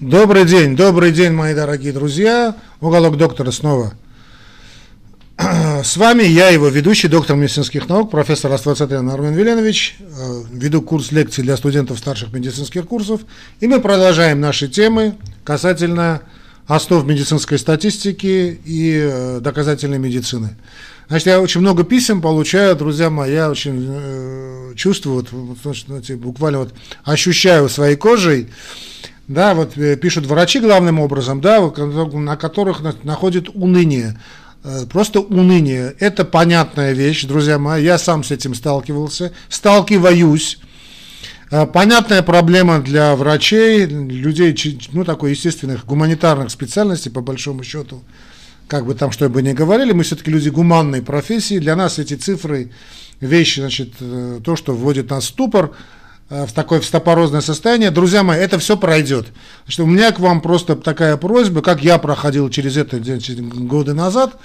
[0.00, 2.56] Добрый день, добрый день, мои дорогие друзья.
[2.80, 3.94] Уголок доктора снова.
[5.38, 9.96] С вами я, его ведущий, доктор медицинских наук, профессор Аствацатян Армен Веленович.
[10.00, 13.20] Э, веду курс лекций для студентов старших медицинских курсов.
[13.60, 15.14] И мы продолжаем наши темы
[15.44, 16.22] касательно
[16.66, 20.56] основ медицинской статистики и э, доказательной медицины.
[21.06, 26.58] Значит, я очень много писем получаю, друзья мои, я очень э, чувствую, вот, вот, буквально
[26.60, 26.74] вот
[27.04, 28.48] ощущаю своей кожей,
[29.26, 34.18] да, вот э, пишут врачи главным образом, да, на которых находит уныние.
[34.62, 35.94] Э, просто уныние.
[35.98, 37.82] Это понятная вещь, друзья мои.
[37.82, 40.58] Я сам с этим сталкивался, сталкиваюсь.
[41.50, 44.54] Э, понятная проблема для врачей, людей,
[44.92, 48.02] ну, такой естественных гуманитарных специальностей, по большому счету.
[48.68, 51.58] Как бы там что бы ни говорили, мы все-таки люди гуманной профессии.
[51.58, 52.70] Для нас эти цифры,
[53.20, 55.70] вещи, значит, то, что вводит нас в ступор–
[56.30, 57.90] в такое встопорозное состояние.
[57.90, 59.26] Друзья мои, это все пройдет.
[59.64, 64.40] Значит, у меня к вам просто такая просьба, как я проходил через это годы назад,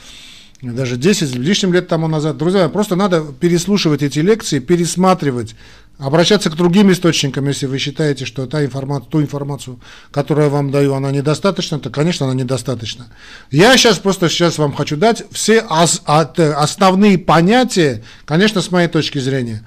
[0.61, 2.37] даже 10 лишним лет тому назад.
[2.37, 5.55] Друзья, просто надо переслушивать эти лекции, пересматривать,
[5.97, 9.79] обращаться к другим источникам, если вы считаете, что та информация, ту информацию,
[10.11, 13.07] которую я вам даю, она недостаточна, то, конечно, она недостаточна.
[13.51, 19.65] Я сейчас просто сейчас вам хочу дать все основные понятия, конечно, с моей точки зрения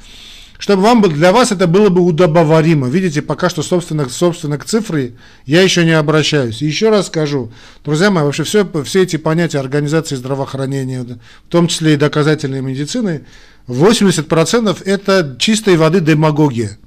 [0.62, 2.88] чтобы вам, для вас это было бы удобоваримо.
[2.88, 6.62] Видите, пока что, собственно, собственно к цифре я еще не обращаюсь.
[6.62, 7.50] Еще раз скажу,
[7.84, 13.24] друзья мои, вообще все, все эти понятия организации здравоохранения, в том числе и доказательной медицины,
[13.66, 16.78] 80% это чистой воды демагогия.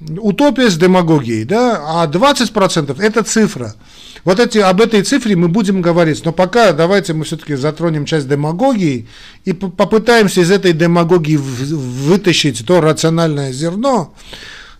[0.00, 3.74] Утопия с демагогией, да, а 20% это цифра.
[4.24, 8.28] Вот эти, об этой цифре мы будем говорить, но пока давайте мы все-таки затронем часть
[8.28, 9.08] демагогии
[9.44, 14.14] и попытаемся из этой демагогии вытащить то рациональное зерно.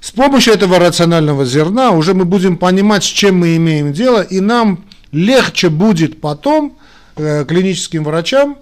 [0.01, 4.41] С помощью этого рационального зерна уже мы будем понимать, с чем мы имеем дело, и
[4.41, 6.79] нам легче будет потом
[7.17, 8.57] э, клиническим врачам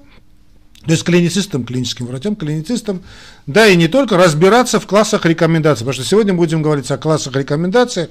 [0.84, 3.02] то есть клиницистам, клиническим врачам, клиницистам,
[3.46, 7.34] да и не только, разбираться в классах рекомендаций, потому что сегодня будем говорить о классах
[7.34, 8.08] рекомендаций,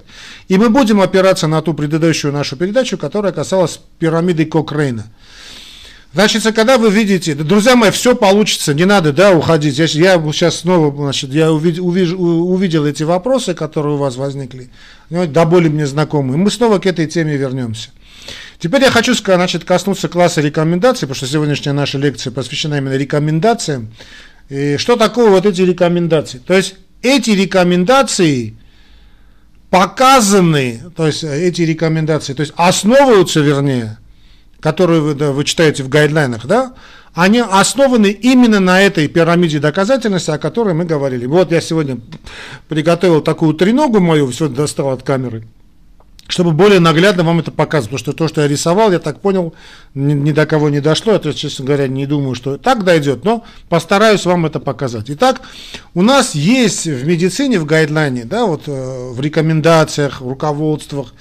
[0.47, 5.05] и мы будем опираться на ту предыдущую нашу передачу, которая касалась пирамиды Кокрейна.
[6.13, 9.77] Значит, когда вы видите, друзья мои, все получится, не надо, да, уходить.
[9.77, 14.69] Я, я сейчас снова, значит, я увидел, увидел, увидел эти вопросы, которые у вас возникли,
[15.09, 16.37] ну, до боли мне знакомые.
[16.37, 17.89] Мы снова к этой теме вернемся.
[18.59, 23.93] Теперь я хочу значит, коснуться класса рекомендаций, потому что сегодняшняя наша лекция посвящена именно рекомендациям.
[24.49, 26.39] И что такое вот эти рекомендации?
[26.39, 28.55] То есть эти рекомендации
[29.69, 33.97] показаны, то есть эти рекомендации, то есть основываются, вернее,
[34.59, 36.73] которые вы, да, вы читаете в гайдлайнах, да,
[37.13, 41.25] они основаны именно на этой пирамиде доказательности, о которой мы говорили.
[41.25, 41.99] Вот я сегодня
[42.67, 45.47] приготовил такую треногу мою, все достал от камеры
[46.27, 47.89] чтобы более наглядно вам это показывать.
[47.91, 49.53] Потому что то, что я рисовал, я так понял,
[49.93, 51.13] ни, ни до кого не дошло.
[51.13, 55.05] Я, честно говоря, не думаю, что так дойдет, но постараюсь вам это показать.
[55.09, 55.41] Итак,
[55.93, 61.13] у нас есть в медицине, в гайдлайне, да, вот э, в рекомендациях, в руководствах,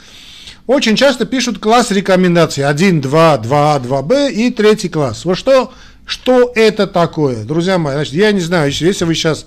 [0.66, 5.24] очень часто пишут класс рекомендаций 1, 2, 2, 2Б и третий класс.
[5.24, 5.72] Вот что,
[6.04, 7.44] что это такое?
[7.44, 9.46] Друзья мои, значит, я не знаю, если вы сейчас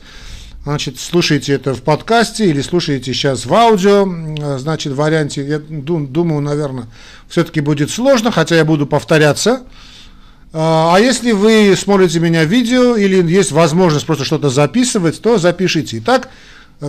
[0.63, 6.41] значит, слушаете это в подкасте или слушаете сейчас в аудио, значит, в варианте, я думаю,
[6.41, 6.87] наверное,
[7.27, 9.63] все-таки будет сложно, хотя я буду повторяться.
[10.51, 15.99] А, а если вы смотрите меня видео или есть возможность просто что-то записывать, то запишите.
[15.99, 16.29] Итак,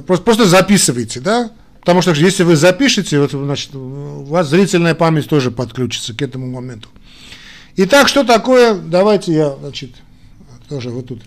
[0.06, 1.50] просто, просто записывайте, да?
[1.80, 6.46] Потому что если вы запишете, вот, значит, у вас зрительная память тоже подключится к этому
[6.46, 6.88] моменту.
[7.76, 9.91] Итак, что такое, давайте я, значит,
[10.68, 11.22] тоже вот тут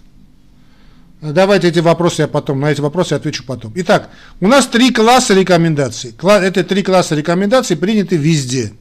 [1.32, 3.72] Давайте эти вопросы я потом, на эти вопросы я отвечу потом.
[3.76, 4.10] Итак,
[4.42, 6.14] у нас три класса рекомендаций.
[6.22, 8.74] Это три класса рекомендаций приняты везде.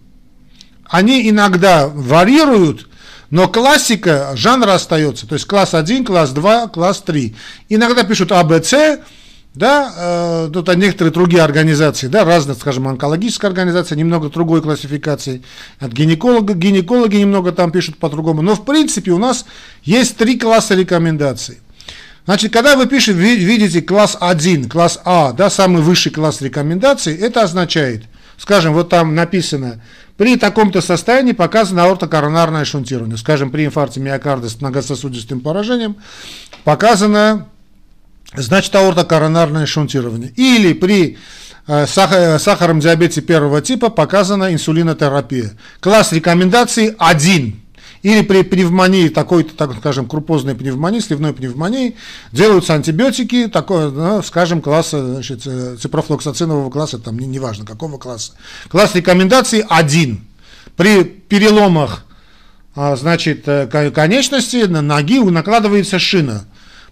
[0.84, 2.89] Они иногда варьируют,
[3.31, 5.28] но классика жанра остается.
[5.28, 7.37] То есть класс 1, класс 2, класс 3.
[7.69, 8.75] Иногда пишут АБЦ,
[9.55, 15.43] да, э, тут некоторые другие организации, да, разные, скажем, онкологическая организация, немного другой классификации,
[15.78, 19.45] от гинеколога, гинекологи немного там пишут по-другому, но в принципе у нас
[19.83, 21.59] есть три класса рекомендаций.
[22.25, 27.43] Значит, когда вы пишете, видите класс 1, класс А, да, самый высший класс рекомендаций, это
[27.43, 28.05] означает,
[28.39, 29.83] скажем, вот там написано,
[30.16, 35.97] при таком-то состоянии показано аортокоронарное шунтирование, скажем, при инфаркте миокарда с многососудистым поражением
[36.65, 37.48] показано,
[38.34, 40.31] значит, аортокоронарное шунтирование.
[40.37, 41.19] Или при
[41.67, 45.53] э, сахарном диабете первого типа показана инсулинотерапия.
[45.81, 47.61] Класс рекомендаций 1.
[48.03, 51.97] или при пневмонии, такой-то, так скажем, крупозной пневмонии, сливной пневмонии,
[52.33, 58.33] делаются антибиотики, такое, ну, скажем, класса, значит, э, ципрофлоксацинового класса, там, неважно, не какого класса.
[58.69, 60.25] Класс рекомендаций один.
[60.77, 62.05] При переломах,
[62.75, 66.47] а, значит, э, конечности, на ноги накладывается шина.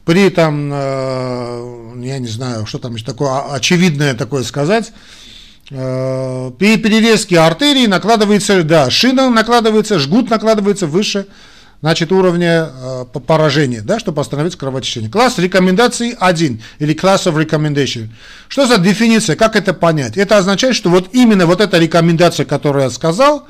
[0.05, 4.93] При там, э, я не знаю, что там еще такое, очевидное такое сказать,
[5.71, 11.27] Э, при перерезке артерии накладывается, да, шина накладывается, жгут накладывается выше,
[11.81, 15.09] значит, уровня э, поражения, да, чтобы остановить кровотечение.
[15.09, 18.09] Класс рекомендаций 1 или class of recommendation.
[18.49, 20.17] Что за дефиниция, как это понять?
[20.17, 23.47] Это означает, что вот именно вот эта рекомендация, которую я сказал,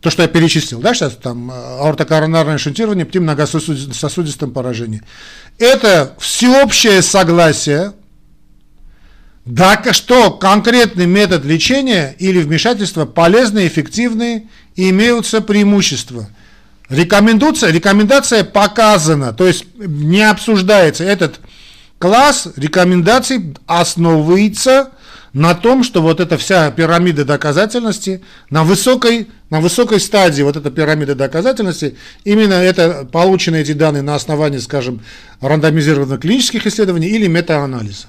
[0.00, 5.02] то, что я перечислил, да, сейчас там э, аортокоронарное шунтирование при многососудистом поражении.
[5.58, 7.92] Это всеобщее согласие
[9.44, 16.28] да, что конкретный метод лечения или вмешательства полезны, эффективны и имеются преимущества.
[16.88, 21.04] Рекомендация, рекомендация показана, то есть не обсуждается.
[21.04, 21.40] Этот
[21.98, 24.90] класс рекомендаций основывается
[25.32, 30.70] на том, что вот эта вся пирамида доказательности на высокой, на высокой стадии, вот эта
[30.70, 35.02] пирамида доказательности, именно это получены эти данные на основании, скажем,
[35.40, 38.06] рандомизированных клинических исследований или метаанализа.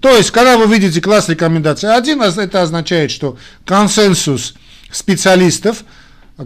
[0.00, 4.54] То есть, когда вы видите класс рекомендаций 1, это означает, что консенсус
[4.90, 5.84] специалистов,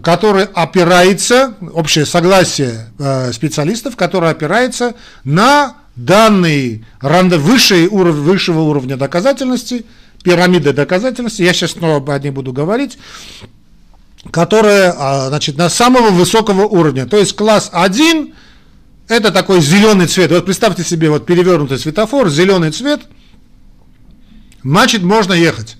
[0.03, 6.85] который опирается, общее согласие э, специалистов, которое опирается на данные
[7.37, 9.85] высшей, высшего уровня доказательности,
[10.23, 12.97] пирамиды доказательности, я сейчас снова о ней буду говорить,
[14.31, 17.05] которая, значит, на самого высокого уровня.
[17.05, 18.33] То есть класс 1
[19.07, 20.31] это такой зеленый цвет.
[20.31, 23.01] Вот представьте себе вот перевернутый светофор, зеленый цвет–
[24.65, 25.77] значит можно ехать.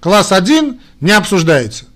[0.00, 1.86] Класс 1 не обсуждается.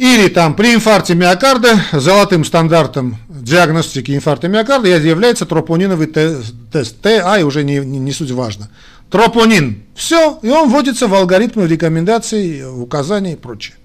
[0.00, 7.02] Или там при инфаркте миокарда золотым стандартом диагностики инфаркта миокарда является тропониновый тест.
[7.02, 8.70] ТА и уже не, не, не суть важно.
[9.10, 9.82] Тропонин.
[9.94, 13.76] Все, и он вводится в алгоритмы рекомендаций, указаний и прочее.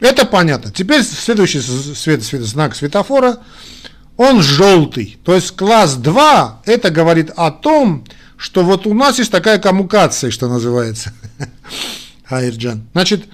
[0.00, 0.72] Это понятно.
[0.72, 3.36] Теперь следующий свет, свет, знак светофора,
[4.16, 5.18] он желтый.
[5.24, 8.06] То есть класс 2, это говорит о том,
[8.38, 11.12] что вот у нас есть такая коммукация, что называется,
[12.30, 12.86] Айрджан.
[12.94, 13.26] Значит,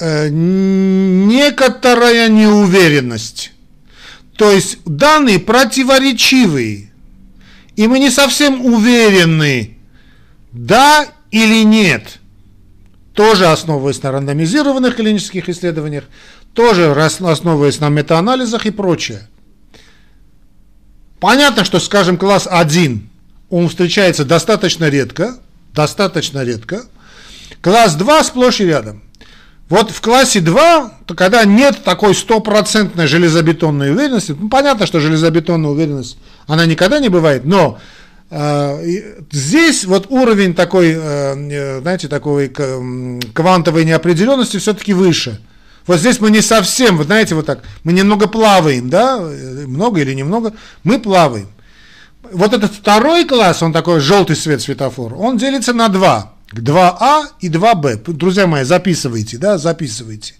[0.00, 3.52] некоторая неуверенность.
[4.36, 6.90] То есть данные противоречивые.
[7.76, 9.76] И мы не совсем уверены,
[10.52, 12.18] да или нет.
[13.14, 16.04] Тоже основываясь на рандомизированных клинических исследованиях,
[16.54, 19.28] тоже основываясь на метаанализах и прочее.
[21.20, 23.08] Понятно, что, скажем, класс 1
[23.50, 25.36] он встречается достаточно редко,
[25.74, 26.84] достаточно редко.
[27.60, 29.02] Класс 2 сплошь и рядом.
[29.70, 35.70] Вот в классе 2, то когда нет такой стопроцентной железобетонной уверенности, ну, понятно, что железобетонная
[35.70, 36.18] уверенность,
[36.48, 37.78] она никогда не бывает, но
[38.30, 45.40] э, здесь вот уровень такой, э, знаете, такой квантовой неопределенности все-таки выше.
[45.86, 50.14] Вот здесь мы не совсем, вы знаете, вот так, мы немного плаваем, да, много или
[50.14, 50.52] немного,
[50.82, 51.46] мы плаваем
[52.32, 56.34] вот этот второй класс, он такой желтый свет светофор, он делится на два.
[56.52, 58.12] 2А и 2Б.
[58.12, 60.34] Друзья мои, записывайте, да, записывайте.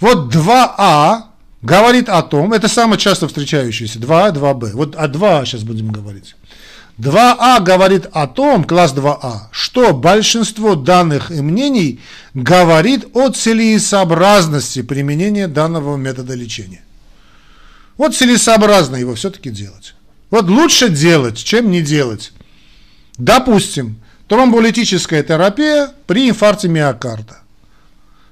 [0.00, 1.22] Вот 2А
[1.62, 4.72] говорит о том, это самое часто встречающееся, 2А, 2Б.
[4.72, 6.34] Вот о 2А сейчас будем говорить.
[6.98, 12.00] 2А говорит о том, класс 2А, что большинство данных и мнений
[12.34, 16.82] говорит о целесообразности применения данного метода лечения.
[17.96, 19.94] Вот целесообразно его все-таки делать.
[20.30, 22.32] Вот лучше делать, чем не делать.
[23.18, 27.38] Допустим, тромболитическая терапия при инфаркте миокарда.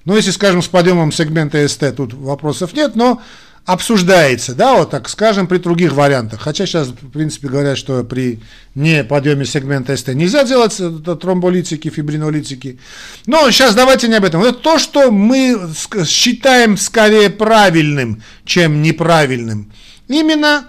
[0.04, 3.20] Ну, если, скажем, с подъемом сегмента СТ, тут вопросов нет, но
[3.66, 6.40] обсуждается, да, вот так скажем, при других вариантах.
[6.40, 8.38] Хотя сейчас, в принципе, говорят, что при
[8.76, 10.80] не подъеме сегмента СТ нельзя делать
[11.20, 12.78] тромболитики, фибринолитики.
[13.26, 14.40] Но сейчас давайте не об этом.
[14.42, 15.58] Это то, что мы
[16.06, 19.72] считаем скорее правильным, чем неправильным.
[20.06, 20.68] Именно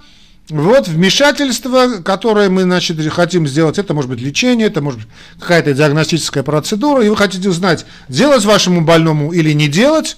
[0.49, 5.73] вот вмешательство, которое мы, значит, хотим сделать, это может быть лечение, это может быть какая-то
[5.73, 10.17] диагностическая процедура, и вы хотите узнать, делать вашему больному или не делать,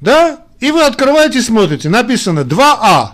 [0.00, 3.08] да, и вы открываете смотрите, написано 2А,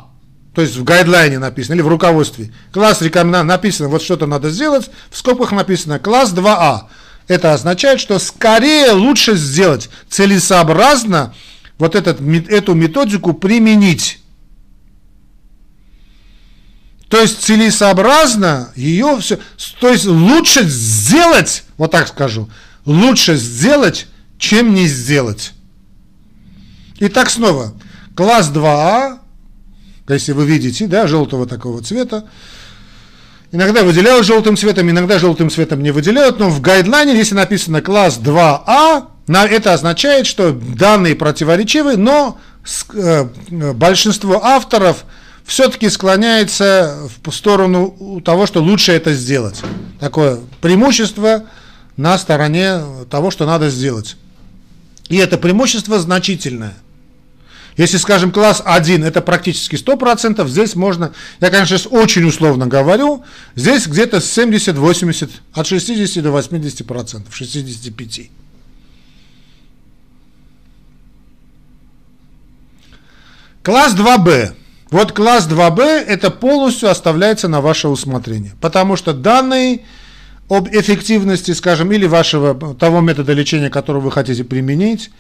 [0.55, 4.89] то есть в гайдлайне написано, или в руководстве, класс рекомендаций написано, вот что-то надо сделать,
[5.11, 6.83] в скобках написано класс 2А.
[7.29, 11.35] Это означает, что скорее лучше сделать, целесообразно
[11.77, 14.21] вот этот, эту методику применить.
[17.09, 19.39] То есть целесообразно ее все,
[19.81, 22.51] то есть лучше сделать, вот так скажу,
[22.85, 24.07] лучше сделать,
[24.39, 25.53] чем не сделать.
[26.99, 27.75] Итак, снова,
[28.17, 29.19] класс 2А,
[30.09, 32.29] если вы видите, да, желтого такого цвета,
[33.53, 38.19] иногда выделяют желтым цветом, иногда желтым цветом не выделяют, но в гайдлайне, если написано класс
[38.19, 42.39] 2А, это означает, что данные противоречивы, но
[42.95, 43.29] э,
[43.75, 45.05] большинство авторов
[45.47, 49.63] все-таки склоняется в сторону того, что лучше это сделать.
[50.01, 51.45] Такое преимущество
[51.97, 54.17] на стороне того, что надо сделать.
[55.09, 56.75] И это преимущество значительное.
[57.77, 63.23] Если, скажем, класс 1 это практически 100%, здесь можно, я, конечно, сейчас очень условно говорю,
[63.55, 68.31] здесь где-то 70-80, от 60 до 80%, 65%.
[73.63, 74.55] Класс 2b.
[74.97, 79.83] Вот класс 2b это полностью оставляется на ваше усмотрение, потому что данные
[80.49, 85.11] об эффективности, скажем, или вашего того метода лечения, который вы хотите применить,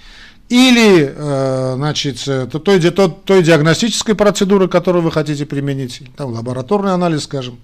[0.48, 7.24] или, э, значит, той, той, той диагностической процедуры, которую вы хотите применить, там лабораторный анализ,
[7.24, 7.58] скажем.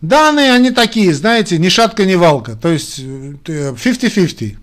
[0.00, 4.54] Данные, они такие, знаете, ни шатка, ни валка, то есть 50-50.
[4.54, 4.56] Э,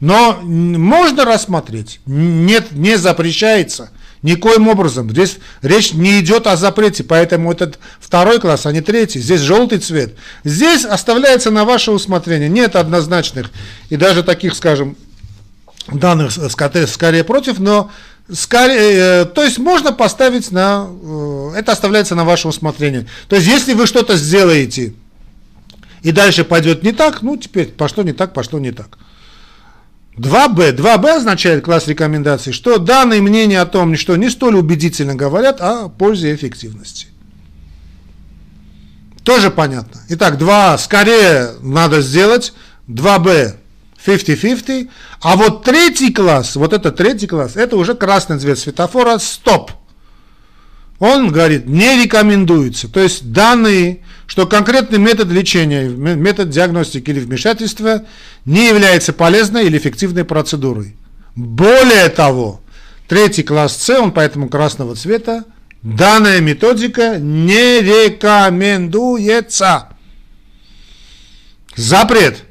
[0.00, 3.90] Но можно рассмотреть, нет, не запрещается–
[4.22, 5.10] Никоим образом.
[5.10, 9.18] Здесь речь не идет о запрете, поэтому этот второй класс, а не третий.
[9.20, 10.14] Здесь желтый цвет.
[10.44, 12.48] Здесь оставляется на ваше усмотрение.
[12.48, 13.50] Нет однозначных
[13.88, 14.96] и даже таких, скажем,
[15.88, 17.90] данных скорее против, но
[18.32, 23.06] скорее, э, то есть можно поставить на, э, это оставляется на ваше усмотрение.
[23.28, 24.94] То есть если вы что-то сделаете
[26.02, 28.98] и дальше пойдет не так, ну теперь пошло не так, пошло не так.
[30.16, 30.76] 2b.
[30.76, 35.88] 2b означает класс рекомендаций, что данные мнения о том, что не столь убедительно говорят о
[35.88, 37.06] пользе и эффективности.
[39.22, 40.00] Тоже понятно.
[40.08, 42.52] Итак, 2 скорее надо сделать,
[42.88, 43.54] 2b
[44.04, 44.88] 50-50,
[45.20, 49.72] а вот третий класс, вот это третий класс, это уже красный цвет светофора, стоп.
[51.00, 52.88] Он говорит, не рекомендуется.
[52.88, 58.04] То есть данные что конкретный метод лечения, метод диагностики или вмешательства
[58.44, 60.94] не является полезной или эффективной процедурой.
[61.34, 62.60] Более того,
[63.08, 65.46] третий класс С, он поэтому красного цвета,
[65.82, 69.88] данная методика не рекомендуется.
[71.74, 72.44] Запрет.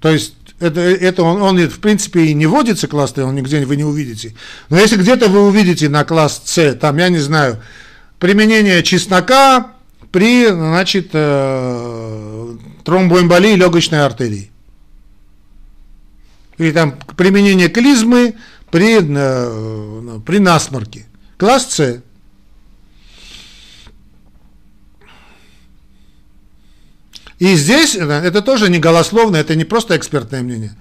[0.00, 3.64] То есть это, это он, он в принципе и не вводится класс Т, он нигде
[3.66, 4.34] вы не увидите.
[4.70, 7.62] Но если где-то вы увидите на класс С, там, я не знаю,
[8.18, 9.72] применение чеснока,
[10.12, 14.50] при значит, э, тромбоэмболии легочной артерии.
[16.58, 18.34] Или там применение клизмы
[18.70, 21.06] при, э, при насморке.
[21.38, 22.02] Класс С.
[27.42, 30.76] И здесь это тоже не голословно, это не просто экспертное мнение.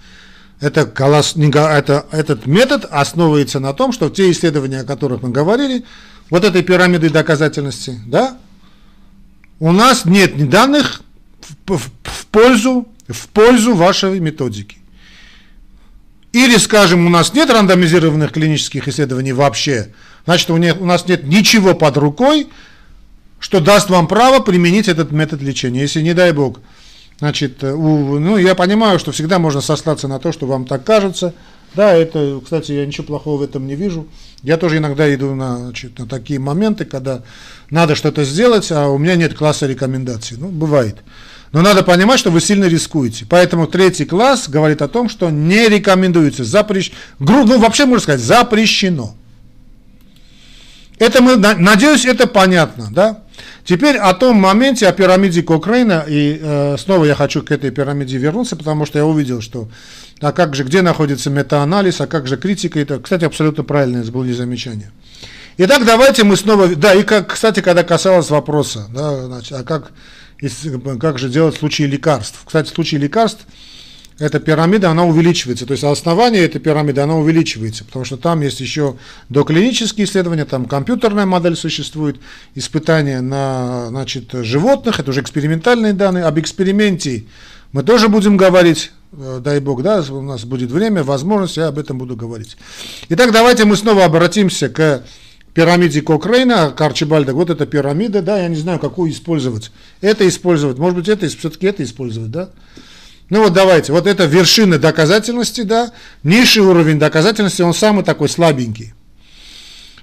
[0.60, 5.30] Это, голос, не, это, этот метод основывается на том, что те исследования, о которых мы
[5.30, 5.86] говорили,
[6.30, 8.38] вот этой пирамиды доказательности, да,
[9.60, 11.02] у нас нет данных
[11.66, 14.78] в, в, в, пользу, в пользу вашей методики.
[16.32, 21.24] Или, скажем, у нас нет рандомизированных клинических исследований вообще, значит, у, не, у нас нет
[21.24, 22.50] ничего под рукой,
[23.42, 25.82] что даст вам право применить этот метод лечения.
[25.82, 26.60] Если, не дай бог,
[27.20, 31.34] значит, у, ну, я понимаю, что всегда можно сослаться на то, что вам так кажется.
[31.74, 34.08] Да, это, кстати, я ничего плохого в этом не вижу.
[34.44, 37.24] Я тоже иногда иду на, значит, на такие моменты, когда
[37.70, 40.38] надо что-то сделать, а у меня нет класса рекомендаций.
[40.40, 40.98] Ну, бывает.
[41.52, 43.26] Но надо понимать, что вы сильно рискуете.
[43.28, 49.16] Поэтому третий класс говорит о том, что не рекомендуется, запрещено, ну вообще можно сказать, запрещено.
[51.02, 53.24] Это мы, надеюсь, это понятно, да?
[53.66, 58.20] Теперь о том моменте, о пирамиде Кокрейна, и э, снова я хочу к этой пирамиде
[58.20, 59.68] вернуться, потому что я увидел, что
[60.20, 64.32] а как же, где находится метаанализ, а как же критика, это, кстати, абсолютно правильное были
[64.32, 64.92] замечания.
[65.58, 69.94] Итак, давайте мы снова, да, и как, кстати, когда касалось вопроса, да, значит, а как,
[71.00, 72.40] как же делать в случае лекарств.
[72.46, 73.48] Кстати, в случае лекарств,
[74.20, 78.60] эта пирамида, она увеличивается, то есть основание этой пирамиды, она увеличивается, потому что там есть
[78.60, 78.96] еще
[79.30, 82.18] доклинические исследования, там компьютерная модель существует,
[82.54, 87.26] испытания на значит, животных, это уже экспериментальные данные, об эксперименте
[87.72, 91.80] мы тоже будем говорить, э, дай бог, да, у нас будет время, возможность, я об
[91.80, 92.58] этом буду говорить.
[93.10, 95.04] Итак, давайте мы снова обратимся к
[95.54, 99.72] пирамиде Кокрейна, Карчибальда, вот эта пирамида, да, я не знаю, какую использовать.
[100.02, 102.50] Это использовать, может быть, это, все-таки это использовать, да.
[103.32, 108.94] Ну вот давайте, вот это вершина доказательности, да, низший уровень доказательности, он самый такой слабенький.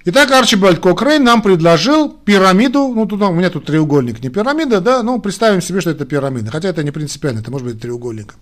[0.07, 5.03] Итак, Арчибальд Кокрейн нам предложил пирамиду, ну тут у меня тут треугольник, не пирамида, да,
[5.03, 8.41] ну представим себе, что это пирамида, хотя это не принципиально, это может быть треугольником.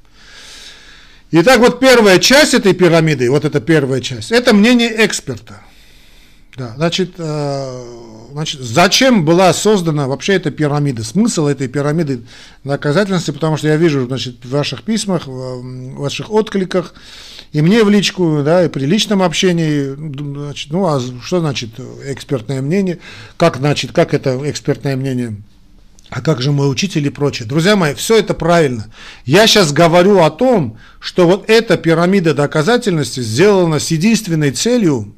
[1.32, 5.62] Итак, вот первая часть этой пирамиды, вот эта первая часть, это мнение эксперта.
[6.56, 7.84] Да, значит, э,
[8.36, 11.02] значит, зачем была создана вообще эта пирамида?
[11.02, 12.20] Смысл этой пирамиды
[12.64, 16.92] доказательности, потому что я вижу, значит, в ваших письмах, в ваших откликах,
[17.52, 21.70] и мне в личку, да, и при личном общении, значит, ну, а что значит
[22.04, 22.98] экспертное мнение?
[23.38, 25.38] Как, значит, как это экспертное мнение?
[26.10, 27.48] А как же мой учитель и прочее?
[27.48, 28.92] Друзья мои, все это правильно.
[29.24, 35.14] Я сейчас говорю о том, что вот эта пирамида доказательности сделана с единственной целью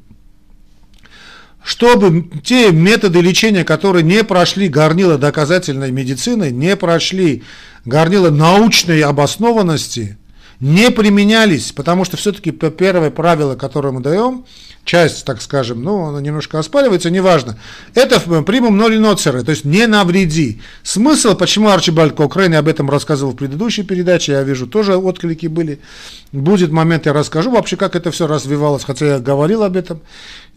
[1.63, 7.43] чтобы те методы лечения, которые не прошли горнило доказательной медицины, не прошли
[7.85, 10.17] горнило научной обоснованности,
[10.59, 14.45] не применялись, потому что все-таки первое правило, которое мы даем,
[14.85, 17.57] часть, так скажем, ну, она немножко оспаривается, неважно,
[17.93, 20.61] это примум ноли ноцеры, то есть не навреди.
[20.83, 25.79] Смысл, почему Арчибальд Кокрейн, об этом рассказывал в предыдущей передаче, я вижу, тоже отклики были,
[26.31, 30.01] будет момент, я расскажу вообще, как это все развивалось, хотя я говорил об этом.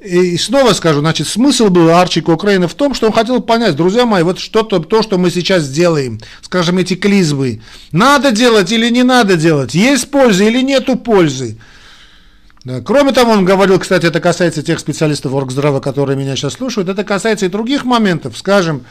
[0.01, 4.05] И снова скажу, значит, смысл был Арчи Кокрейна в том, что он хотел понять, друзья
[4.05, 7.61] мои, вот что-то, то, что мы сейчас делаем, скажем, эти клизмы,
[7.93, 11.57] надо делать или не надо делать, есть польза или нету пользы.
[12.65, 12.81] Да.
[12.81, 17.03] Кроме того, он говорил, кстати, это касается тех специалистов оргздрава, которые меня сейчас слушают, это
[17.03, 18.85] касается и других моментов, скажем,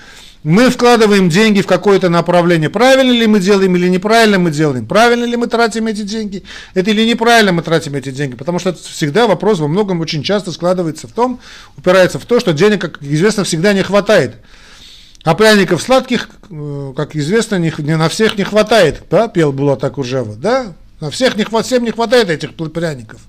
[0.43, 2.69] мы вкладываем деньги в какое-то направление.
[2.69, 4.87] Правильно ли мы делаем или неправильно мы делаем?
[4.87, 6.43] Правильно ли мы тратим эти деньги?
[6.73, 8.35] Это или неправильно мы тратим эти деньги?
[8.35, 11.39] Потому что это всегда вопрос во многом очень часто складывается в том,
[11.77, 14.37] упирается в то, что денег, как известно, всегда не хватает.
[15.23, 19.83] А пряников сладких, э, как известно, не, не на всех не хватает, да, пел Булат
[19.83, 20.73] Акужева, да?
[20.99, 23.21] На всех не, всем не хватает этих пряников.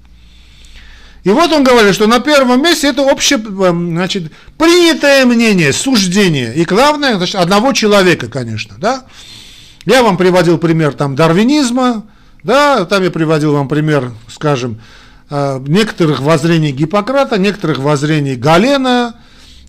[1.24, 6.52] И вот он говорит, что на первом месте это общее, эм, значит, принятое мнение, суждение.
[6.54, 9.04] И главное, значит, одного человека, конечно, да.
[9.84, 12.04] Я вам приводил пример там дарвинизма,
[12.42, 14.80] да, там я приводил вам пример, скажем,
[15.30, 19.14] э, некоторых воззрений Гиппократа, некоторых воззрений Галена,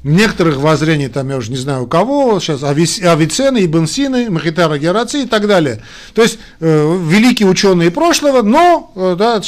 [0.04, 5.24] некоторых воззрений, там я уже не знаю у кого, сейчас Авиценны, Ибн Сины, Махитара Гераци
[5.24, 5.82] и так далее.
[6.14, 9.42] То есть э, великие ученые прошлого, но э, да,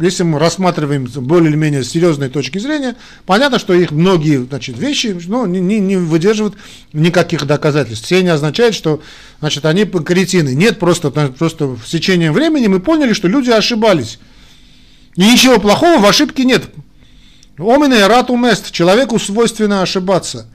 [0.00, 2.94] если мы рассматриваем более или менее серьезной точки зрения,
[3.26, 6.54] понятно, что их многие значит, вещи ну, не, не, не выдерживают
[6.92, 8.06] никаких доказательств.
[8.06, 9.02] Все не означает, что
[9.40, 10.54] значит, они кретины.
[10.54, 14.20] Нет, просто, просто с течением времени мы поняли, что люди ошибались.
[15.16, 16.62] И ничего плохого в ошибке нет.
[17.68, 20.46] Омине рату мест, человеку свойственно ошибаться.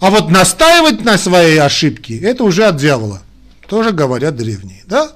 [0.00, 3.22] А вот настаивать на своей ошибке, это уже от дьявола.
[3.66, 5.10] Тоже говорят древние, да?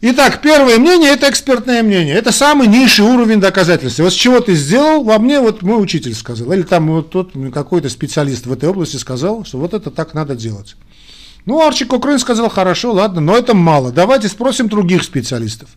[0.00, 2.14] Итак, первое мнение– это экспертное мнение.
[2.14, 4.04] Это самый низший уровень доказательства.
[4.04, 6.52] Вот с чего ты сделал, во мне вот мой учитель сказал.
[6.52, 10.36] Или там вот тот какой-то специалист в этой области сказал, что вот это так надо
[10.36, 10.76] делать.
[11.46, 13.90] Ну, Арчи Кокрын сказал, хорошо, ладно, но это мало.
[13.90, 15.70] Давайте спросим других специалистов.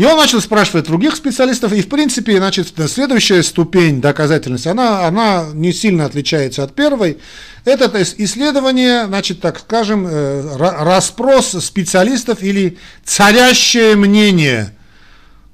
[0.00, 5.48] И он начал спрашивать других специалистов, и в принципе, значит, следующая ступень доказательности, она, она
[5.52, 7.18] не сильно отличается от первой.
[7.66, 14.74] Это исследование, значит, так скажем, э, расспрос специалистов или царящее мнение.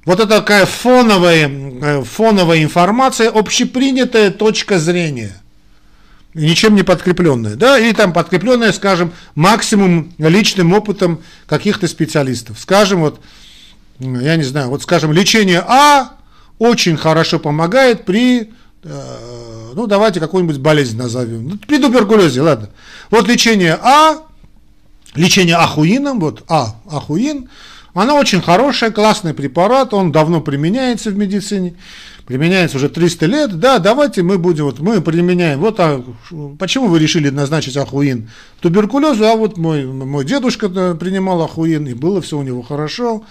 [0.04, 5.42] Вот это такая фоновая, э, фоновая информация, общепринятая точка зрения
[6.34, 12.60] ничем не подкрепленная, да, или там подкрепленная, скажем, максимум личным опытом каких-то специалистов.
[12.60, 13.20] Скажем, вот
[13.98, 16.16] я не знаю, вот скажем, лечение А
[16.58, 22.70] очень хорошо помогает при, э, ну давайте какую-нибудь болезнь назовем, ну, при туберкулезе, ладно.
[23.10, 24.22] Вот лечение А,
[25.14, 27.48] лечение ахуином, вот А, ахуин,
[27.94, 31.74] она очень хорошая, классный препарат, он давно применяется в медицине,
[32.26, 36.04] применяется уже 300 лет, да, давайте мы будем, вот мы применяем, вот а,
[36.58, 38.30] почему вы решили назначить ахуин?
[38.60, 43.24] Туберкулезу, а вот мой, мой дедушка э, принимал ахуин, и было все у него хорошо,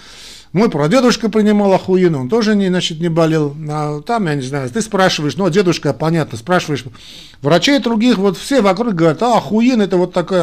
[0.55, 3.53] мой прадедушка принимал охуенно, он тоже не, значит, не болел.
[3.69, 6.85] А там, я не знаю, ты спрашиваешь, ну, дедушка, понятно, спрашиваешь
[7.41, 10.39] врачей других, вот все вокруг говорят, а, охуен, это вот такой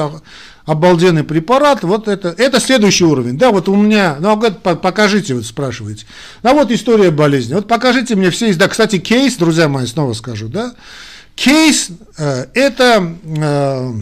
[0.67, 3.39] обалденный препарат, вот это, это следующий уровень.
[3.39, 6.05] Да, вот у меня, ну, говорит, покажите, вот спрашиваете.
[6.43, 7.55] А вот история болезни.
[7.55, 10.75] Вот покажите мне все, да, кстати, кейс, друзья мои, снова скажу, да,
[11.37, 13.93] кейс э, это э,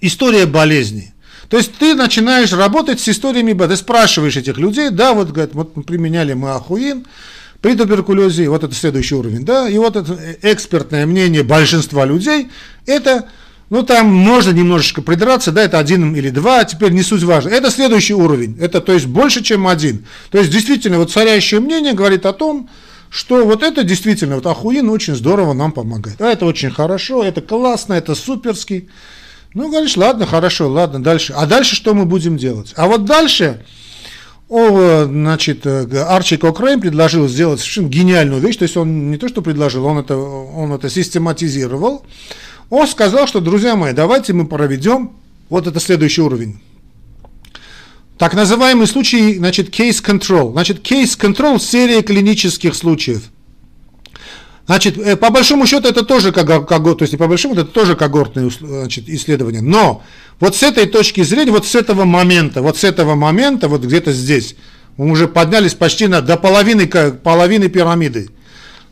[0.00, 1.14] история болезни.
[1.48, 3.68] То есть ты начинаешь работать с историями Б.
[3.68, 7.06] Ты спрашиваешь этих людей, да, вот, говорят, вот применяли мы ахуин
[7.60, 12.48] при туберкулезе, вот это следующий уровень, да, и вот это экспертное мнение большинства людей,
[12.86, 13.28] это,
[13.68, 17.48] ну там можно немножечко придраться, да, это один или два, теперь не суть важно.
[17.48, 20.04] Это следующий уровень, это то есть больше, чем один.
[20.30, 22.68] То есть действительно вот царящее мнение говорит о том,
[23.10, 26.20] что вот это действительно, вот ахуин очень здорово нам помогает.
[26.20, 28.88] А это очень хорошо, это классно, это суперский.
[29.54, 31.32] Ну, говоришь, ладно, хорошо, ладно, дальше.
[31.32, 32.74] А дальше что мы будем делать?
[32.76, 33.64] А вот дальше
[34.48, 39.42] о, значит, Арчи Кокрейн предложил сделать совершенно гениальную вещь, то есть он не то, что
[39.42, 42.04] предложил, он это, он это систематизировал.
[42.70, 45.12] Он сказал, что, друзья мои, давайте мы проведем,
[45.50, 46.60] вот это следующий уровень.
[48.16, 50.52] Так называемый случай, значит, case control.
[50.52, 53.24] Значит, case control– серия клинических случаев–
[54.68, 58.50] Значит, э, по большому счету это тоже когорт, то есть по большому это тоже когортное
[58.50, 59.62] значит, исследование.
[59.62, 60.02] Но
[60.40, 64.12] вот с этой точки зрения, вот с этого момента, вот с этого момента, вот где-то
[64.12, 64.56] здесь,
[64.98, 68.28] мы уже поднялись почти на, до половины, половины пирамиды.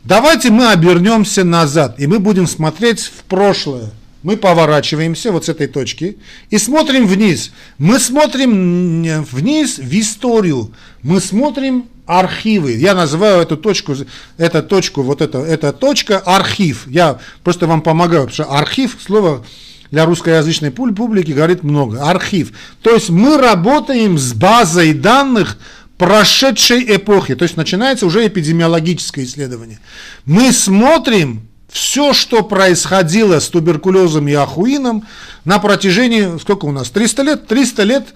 [0.03, 3.91] Давайте мы обернемся назад, и мы будем смотреть в прошлое.
[4.23, 6.17] Мы поворачиваемся вот с этой точки
[6.49, 7.51] и смотрим вниз.
[7.77, 10.73] Мы смотрим вниз в историю.
[11.03, 12.73] Мы смотрим архивы.
[12.73, 13.95] Я называю эту точку,
[14.37, 16.87] эту точку, вот это, эта точка архив.
[16.87, 19.45] Я просто вам помогаю, потому что архив, слово
[19.91, 22.09] для русскоязычной публики говорит много.
[22.09, 22.51] Архив.
[22.81, 25.57] То есть мы работаем с базой данных
[25.97, 27.35] прошедшей эпохи.
[27.35, 29.79] То есть начинается уже эпидемиологическое исследование.
[30.25, 35.05] Мы смотрим все, что происходило с туберкулезом и ахуином
[35.43, 37.47] на протяжении, сколько у нас, 300 лет?
[37.47, 38.07] 300 лет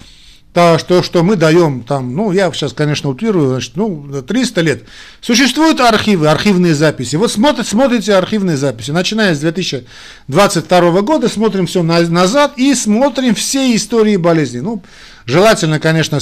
[0.53, 4.83] то, что, что мы даем там, ну, я сейчас, конечно, утрирую, значит, ну, 300 лет.
[5.21, 7.15] Существуют архивы, архивные записи.
[7.15, 8.91] Вот смотрите, смотрите архивные записи.
[8.91, 14.59] Начиная с 2022 года, смотрим все на, назад и смотрим все истории болезни.
[14.59, 14.83] Ну,
[15.25, 16.19] желательно, конечно,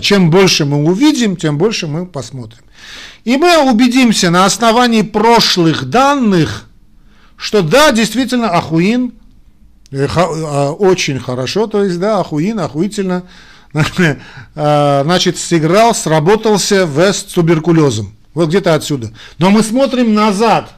[0.00, 2.64] чем больше мы увидим, тем больше мы посмотрим.
[3.24, 6.64] И мы убедимся на основании прошлых данных,
[7.36, 9.12] что да, действительно, Ахуин
[9.90, 13.24] очень хорошо, то есть, да, охуенно, охуительно,
[14.54, 18.14] а, значит, сыграл, сработался в с туберкулезом.
[18.34, 19.12] Вот где-то отсюда.
[19.38, 20.70] Но мы смотрим назад.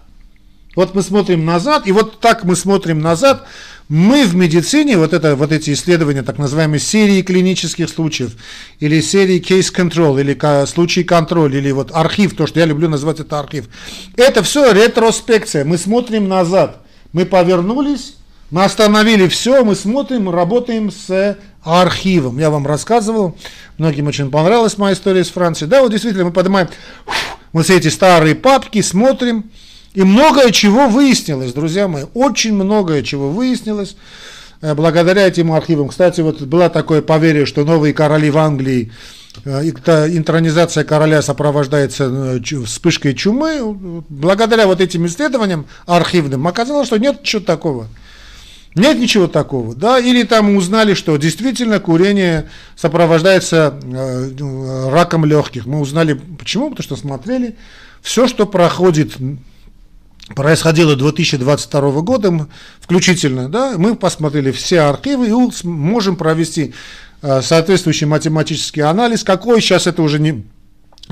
[0.77, 3.47] Вот мы смотрим назад, и вот так мы смотрим назад.
[3.89, 8.37] Мы в медицине, вот, это, вот эти исследования, так называемые серии клинических случаев,
[8.79, 13.19] или серии case control, или случай контроль, или вот архив, то, что я люблю называть
[13.19, 13.69] это архив.
[14.17, 15.65] Это все ретроспекция.
[15.65, 16.79] Мы смотрим назад.
[17.13, 18.15] Мы повернулись
[18.51, 22.39] мы остановили все, мы смотрим, работаем с архивом.
[22.39, 23.37] Я вам рассказывал,
[23.79, 25.71] многим очень понравилась моя история с Францией.
[25.71, 26.69] Да, вот действительно, мы поднимаем
[27.53, 29.51] вот все эти старые папки, смотрим,
[29.95, 33.97] и многое чего выяснилось, друзья мои, очень многое чего выяснилось
[34.63, 35.89] э, благодаря этим архивам.
[35.89, 38.93] Кстати, вот было такое поверье, что новые короли в Англии,
[39.45, 44.03] э, интронизация короля сопровождается э, вспышкой чумы.
[44.09, 47.89] Благодаря вот этим исследованиям архивным оказалось, что нет ничего такого.
[48.77, 55.67] Нет ничего такого, да, или там узнали, что действительно курение сопровождается э, раком легких.
[55.67, 57.57] Мы узнали почему, потому что смотрели
[58.01, 59.17] все, что проходит,
[60.37, 62.49] происходило 2022 года,
[62.81, 66.73] включительно, да, мы посмотрели все архивы и можем провести
[67.23, 70.45] э, соответствующий математический анализ, какой сейчас это уже не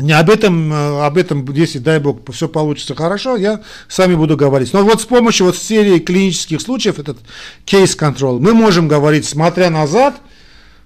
[0.01, 4.15] не об этом, э, об этом, если, дай бог, все получится хорошо, я с вами
[4.15, 4.73] буду говорить.
[4.73, 7.19] Но вот с помощью вот серии клинических случаев, этот
[7.67, 10.17] control, мы можем говорить, смотря назад,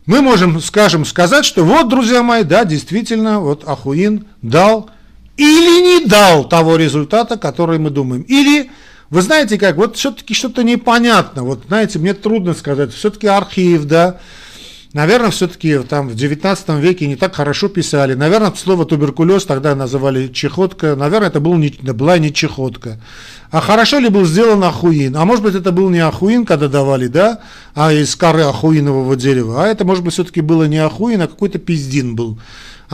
[0.07, 4.91] мы можем, скажем, сказать, что вот, друзья мои, да, действительно, вот Ахуин дал
[5.37, 8.23] или не дал того результата, который мы думаем.
[8.23, 8.71] Или,
[9.11, 14.21] вы знаете как, вот все-таки что-то непонятно, вот, знаете, мне трудно сказать, все-таки архив, да,
[14.93, 18.13] Наверное, все-таки там в 19 веке не так хорошо писали.
[18.13, 20.97] Наверное, слово туберкулез тогда называли чехотка.
[20.97, 23.01] Наверное, это был не, была не чехотка.
[23.51, 25.17] А хорошо ли был сделан ахуин?
[25.17, 27.41] А может быть, это был не ахуин, когда давали, да,
[27.75, 29.65] а из коры ахуинового дерева.
[29.65, 32.39] А это, может быть, все-таки было не ахуин, а какой-то пиздин был.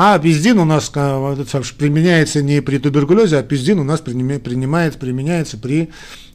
[0.01, 5.91] А пиздин у нас применяется не при туберкулезе, а пиздин у нас принимает, применяется при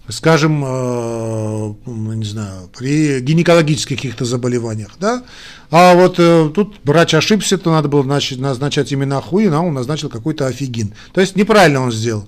[0.10, 5.23] скажем, э, не знаю, при гинекологических каких-то заболеваниях, да,
[5.71, 10.10] а вот э, тут врач ошибся, то надо было назначать именно ахуин, а он назначил
[10.10, 10.93] какой-то офигин.
[11.13, 12.28] То есть неправильно он сделал.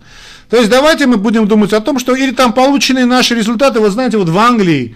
[0.50, 3.92] То есть давайте мы будем думать о том, что или там полученные наши результаты, вот
[3.92, 4.96] знаете, вот в Англии,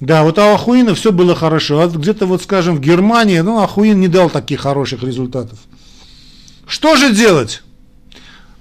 [0.00, 4.00] да, вот у Ахуина все было хорошо, а где-то вот, скажем, в Германии, ну, Ахуин
[4.00, 5.58] не дал таких хороших результатов.
[6.66, 7.62] Что же делать?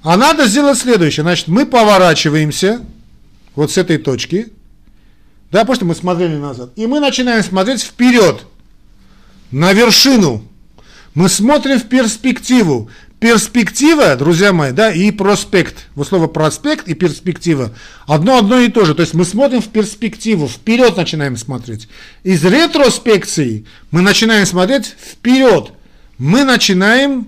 [0.02, 1.24] А надо сделать следующее.
[1.24, 2.82] Значит, мы поворачиваемся,
[3.56, 4.52] вот с этой точки,
[5.52, 8.46] да, просто мы смотрели назад, и мы начинаем смотреть вперед,
[9.54, 10.44] на вершину.
[11.14, 12.90] Мы смотрим в перспективу.
[13.20, 15.86] Перспектива, друзья мои, да, и проспект.
[15.96, 17.72] Вот слово проспект и перспектива.
[18.06, 18.96] Одно одно и то же.
[18.96, 21.88] То есть мы смотрим в перспективу, вперед начинаем смотреть.
[22.24, 25.72] Из ретроспекции мы начинаем смотреть вперед.
[26.18, 27.28] Мы начинаем,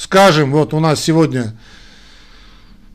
[0.00, 1.54] скажем, вот у нас сегодня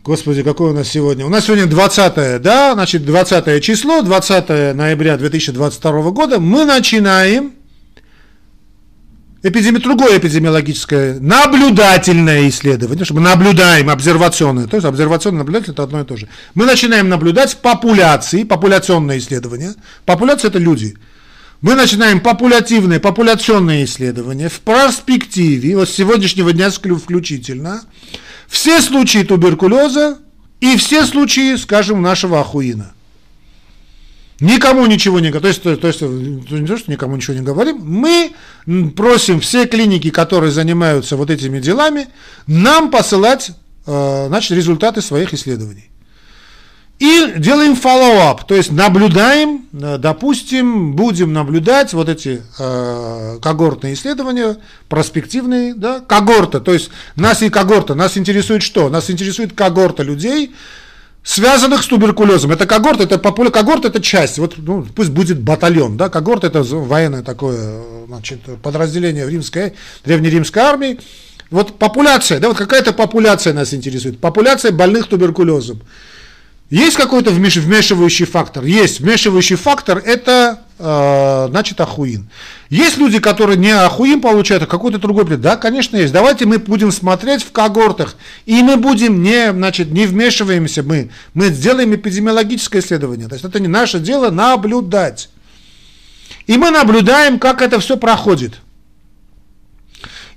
[0.03, 1.25] Господи, какое у нас сегодня?
[1.25, 6.39] У нас сегодня 20, да, значит, 20 число, 20 ноября 2022 года.
[6.39, 7.53] Мы начинаем
[9.41, 9.79] эпидеми...
[9.79, 16.17] другое эпидемиологическое наблюдательное исследование, чтобы наблюдаем обсервационное, то есть обсервационное наблюдатель это одно и то
[16.17, 16.27] же.
[16.53, 19.73] Мы начинаем наблюдать популяции, популяционное исследование.
[20.05, 20.95] Популяция это люди.
[21.61, 27.81] Мы начинаем популятивные, популяционные исследования в перспективе, вот с сегодняшнего дня включительно,
[28.47, 30.19] все случаи туберкулеза
[30.59, 32.93] и все случаи, скажем, нашего ахуина.
[34.41, 37.79] Никому ничего не говорим, то есть, то, есть, не то, что никому ничего не говорим,
[37.81, 38.33] мы
[38.91, 42.07] просим все клиники, которые занимаются вот этими делами,
[42.45, 43.51] нам посылать
[43.87, 45.89] э, значит, результаты своих исследований.
[46.97, 54.57] И делаем follow-up, то есть наблюдаем, э, допустим, будем наблюдать вот эти э, когортные исследования,
[54.87, 58.87] проспективные, да, когорта, то есть нас и когорта, нас интересует что?
[58.87, 60.55] Нас интересует когорта людей,
[61.21, 62.51] связанных с туберкулезом.
[62.51, 66.63] Это когорт, это популя, когорт это часть, вот ну, пусть будет батальон, да, когорт это
[66.63, 69.73] военное такое значит, подразделение в римской,
[70.05, 70.99] древнеримской армии.
[71.51, 75.81] Вот популяция, да, вот какая-то популяция нас интересует, популяция больных туберкулезом.
[76.69, 78.63] Есть какой-то вмешивающий фактор?
[78.63, 78.99] Есть.
[78.99, 82.27] Вмешивающий фактор– это, э, значит, ахуин.
[82.71, 85.41] Есть люди, которые не ахуин получают, а какой-то другой пред.
[85.41, 86.11] Да, конечно, есть.
[86.11, 88.15] Давайте мы будем смотреть в когортах,
[88.47, 91.11] и мы будем не, значит, не вмешиваемся мы.
[91.35, 93.27] Мы сделаем эпидемиологическое исследование.
[93.27, 95.29] То есть это не наше дело наблюдать.
[96.47, 98.55] И мы наблюдаем, как это все проходит.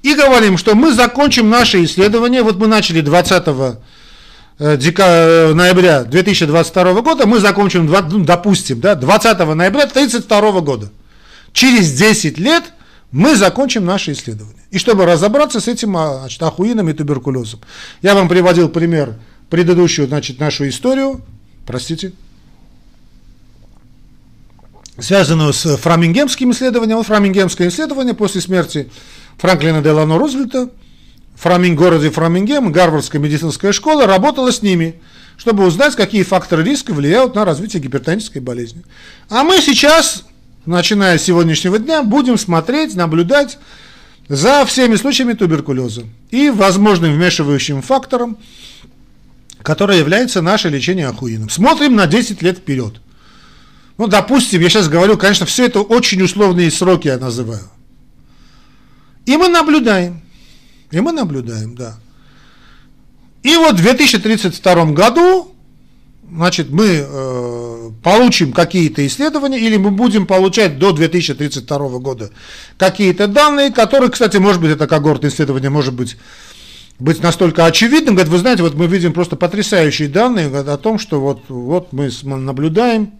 [0.02, 2.42] И говорим, что мы закончим наше исследование.
[2.42, 3.76] Вот мы начали 20 Э,
[4.58, 10.90] дека, э, ноября 2022 года мы закончим, ну, допустим, да, 20 ноября 1932 года.
[11.52, 12.64] Через 10 лет
[13.12, 14.62] мы закончим наше исследование.
[14.70, 17.60] И чтобы разобраться с этим а, значит, ахуином и туберкулезом.
[18.02, 19.14] Я вам приводил пример
[19.48, 21.22] предыдущую значит, нашу историю,
[21.64, 22.12] простите,
[24.98, 27.02] связанную с фрамингемским исследованием.
[27.02, 28.90] Фрамингемское исследование после смерти
[29.38, 30.68] Франклина Делано Рузвельта–
[31.38, 35.00] Фраминг, городе Фрамингем, Гарвардская медицинская школа работала с ними,
[35.36, 38.82] чтобы узнать, какие факторы риска влияют на развитие гипертонической болезни.
[39.28, 40.24] А мы сейчас,
[40.66, 43.58] начиная с сегодняшнего дня, будем смотреть, наблюдать
[44.28, 48.36] за всеми случаями туберкулеза и возможным вмешивающим фактором,
[49.62, 51.50] который является наше лечение ахуином.
[51.50, 53.00] Смотрим на 10 лет вперед.
[53.96, 57.70] Ну, допустим, я сейчас говорю, конечно, все это очень условные сроки я называю.
[59.24, 60.22] И мы наблюдаем.
[60.90, 61.98] И мы наблюдаем, да.
[63.42, 65.54] И вот в 2032 году,
[66.30, 72.30] значит, мы э, получим какие-то исследования, или мы будем получать до 2032 года
[72.76, 76.16] какие-то данные, которые, кстати, может быть, это когортное исследование, может быть,
[76.98, 81.20] быть настолько очевидным, говорит, вы знаете, вот мы видим просто потрясающие данные о том, что
[81.20, 83.12] вот, вот мы наблюдаем,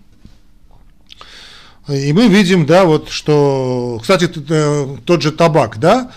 [1.88, 6.10] и мы видим, да, вот, что, кстати, э, тот же табак, да,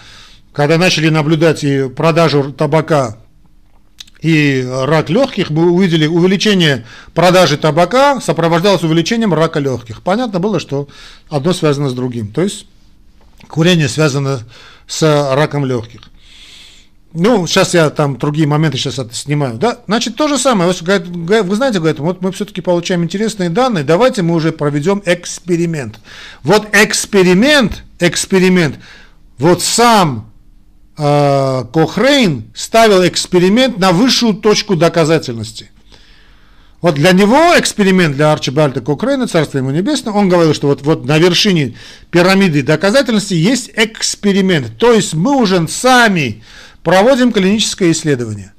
[0.53, 3.17] когда начали наблюдать и продажу табака
[4.21, 10.01] и рак легких, мы увидели увеличение продажи табака сопровождалось увеличением рака легких.
[10.03, 10.87] Понятно было, что
[11.29, 12.31] одно связано с другим.
[12.31, 12.67] То есть
[13.47, 14.41] курение связано
[14.87, 16.01] с раком легких.
[17.13, 19.55] Ну, сейчас я там другие моменты сейчас это снимаю.
[19.57, 19.79] Да?
[19.85, 20.71] Значит, то же самое.
[20.71, 25.99] Вы знаете, говорят, вот мы все-таки получаем интересные данные, давайте мы уже проведем эксперимент.
[26.43, 28.79] Вот эксперимент, эксперимент,
[29.37, 30.30] вот сам
[30.95, 35.71] Кохрейн ставил эксперимент на высшую точку доказательности.
[36.81, 41.05] Вот для него эксперимент, для Арчибальда Кохрейна, Царство ему небесное, он говорил, что вот, вот
[41.05, 41.77] на вершине
[42.09, 44.77] пирамиды доказательности есть эксперимент.
[44.77, 46.43] То есть мы уже сами
[46.83, 48.53] проводим клиническое исследование.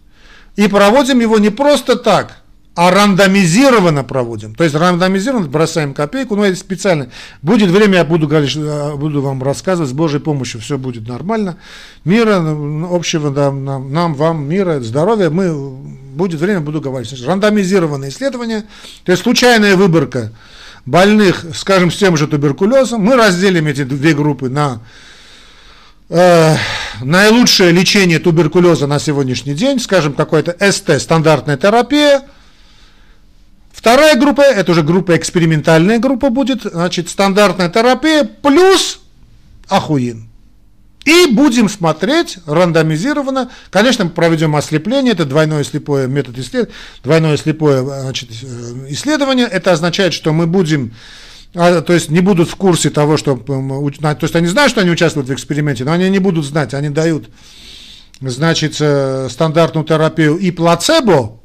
[0.55, 2.42] И проводим его не просто так,
[2.75, 4.55] а рандомизированно проводим.
[4.55, 7.09] То есть рандомизированно бросаем копейку, но это специально.
[7.43, 11.59] Будет время, я буду, говорить, э, буду вам рассказывать, с Божьей помощью все будет нормально.
[12.05, 12.43] Мира
[12.91, 17.13] общего да, нам, нам, вам, мира, здоровья, мы, будет время, буду говорить.
[17.27, 18.65] Рандомизированное исследование,
[19.05, 20.33] то есть случайная выборка
[20.87, 23.03] больных, скажем, с тем же туберкулезом.
[23.03, 24.81] Мы разделим эти две группы на
[26.09, 26.57] э,
[27.03, 32.23] наилучшее лечение туберкулеза на сегодняшний день, скажем, какой-то СТ, стандартная терапия–
[33.83, 39.01] Вторая группа, это уже группа экспериментальная группа будет, значит, стандартная терапия плюс
[39.69, 40.29] ахуин.
[41.05, 43.51] И будем смотреть рандомизированно.
[43.71, 49.49] Конечно, проведем ослепление, это двойное слепое метод исследования, двойное слепое значит, э, исследование.
[49.49, 50.95] Это означает, что мы будем,
[51.53, 54.91] а, то есть не будут в курсе того, что, то есть они знают, что они
[54.91, 57.31] участвуют в эксперименте, но они не будут знать, они дают,
[58.21, 61.42] значит, э, стандартную терапию и плацебо,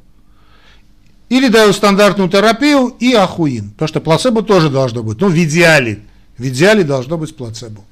[1.28, 3.70] или даю стандартную терапию и ахуин.
[3.70, 5.20] Потому что плацебо тоже должно быть.
[5.20, 6.00] Ну, в идеале.
[6.36, 7.82] В идеале должно быть плацебо.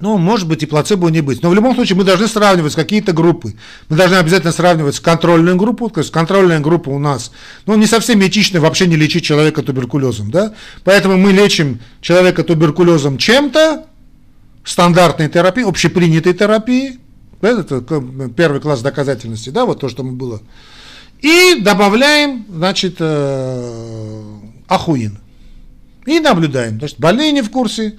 [0.00, 1.42] Ну, может быть, и плацебо не быть.
[1.42, 3.54] Но в любом случае мы должны сравнивать какие-то группы.
[3.88, 5.88] Мы должны обязательно сравнивать контрольную группу.
[5.88, 7.30] То есть контрольная группа у нас,
[7.64, 10.52] ну, не совсем этично вообще не лечить человека туберкулезом, да?
[10.82, 13.86] Поэтому мы лечим человека туберкулезом чем-то,
[14.64, 16.98] стандартной терапии, общепринятой терапии,
[17.40, 17.82] это
[18.36, 20.40] первый класс доказательности, да, вот то, что мы было.
[21.24, 25.18] И добавляем, значит, э, ахуин.
[26.04, 26.76] И наблюдаем.
[26.76, 27.94] Значит, больные не в курсе,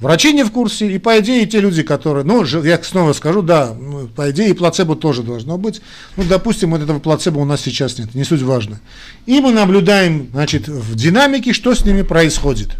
[0.00, 3.72] врачи не в курсе, и по идее те люди, которые, ну, я снова скажу, да,
[3.72, 5.80] ну, по идее и плацебо тоже должно быть.
[6.16, 8.80] Ну, допустим, вот этого плацебо у нас сейчас нет, не суть важно.
[9.26, 12.70] И мы наблюдаем, значит, в динамике, что с ними происходит.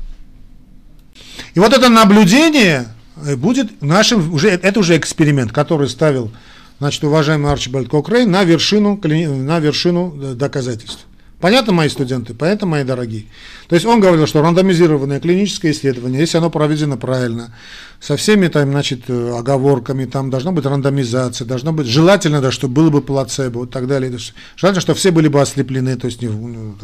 [1.54, 2.88] И вот это наблюдение
[3.36, 6.32] будет нашим, уже, это уже эксперимент, который ставил,
[6.78, 11.06] значит, уважаемый Арчибальд Кокрейн на вершину, на вершину доказательств.
[11.40, 12.32] Понятно, мои студенты?
[12.32, 13.26] Понятно, мои дорогие?
[13.68, 17.54] То есть он говорил, что рандомизированное клиническое исследование, если оно проведено правильно,
[18.00, 22.88] со всеми там, значит, оговорками, там должна быть рандомизация, должно быть, желательно, да, чтобы было
[22.88, 24.16] бы плацебо, вот так далее.
[24.56, 26.76] Желательно, чтобы все были бы ослеплены, то есть, не, ну,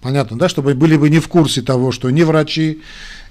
[0.00, 2.80] понятно, да, чтобы были бы не в курсе того, что ни врачи,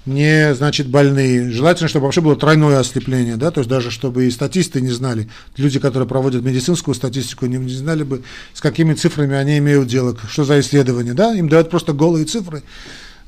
[0.06, 1.50] не, значит, больные.
[1.50, 5.28] Желательно, чтобы вообще было тройное ослепление, да, то есть даже чтобы и статисты не знали,
[5.56, 10.16] люди, которые проводят медицинскую статистику, не, не знали бы, с какими цифрами они имеют дело,
[10.28, 12.62] что за исследование, да, им дают просто голые цифры.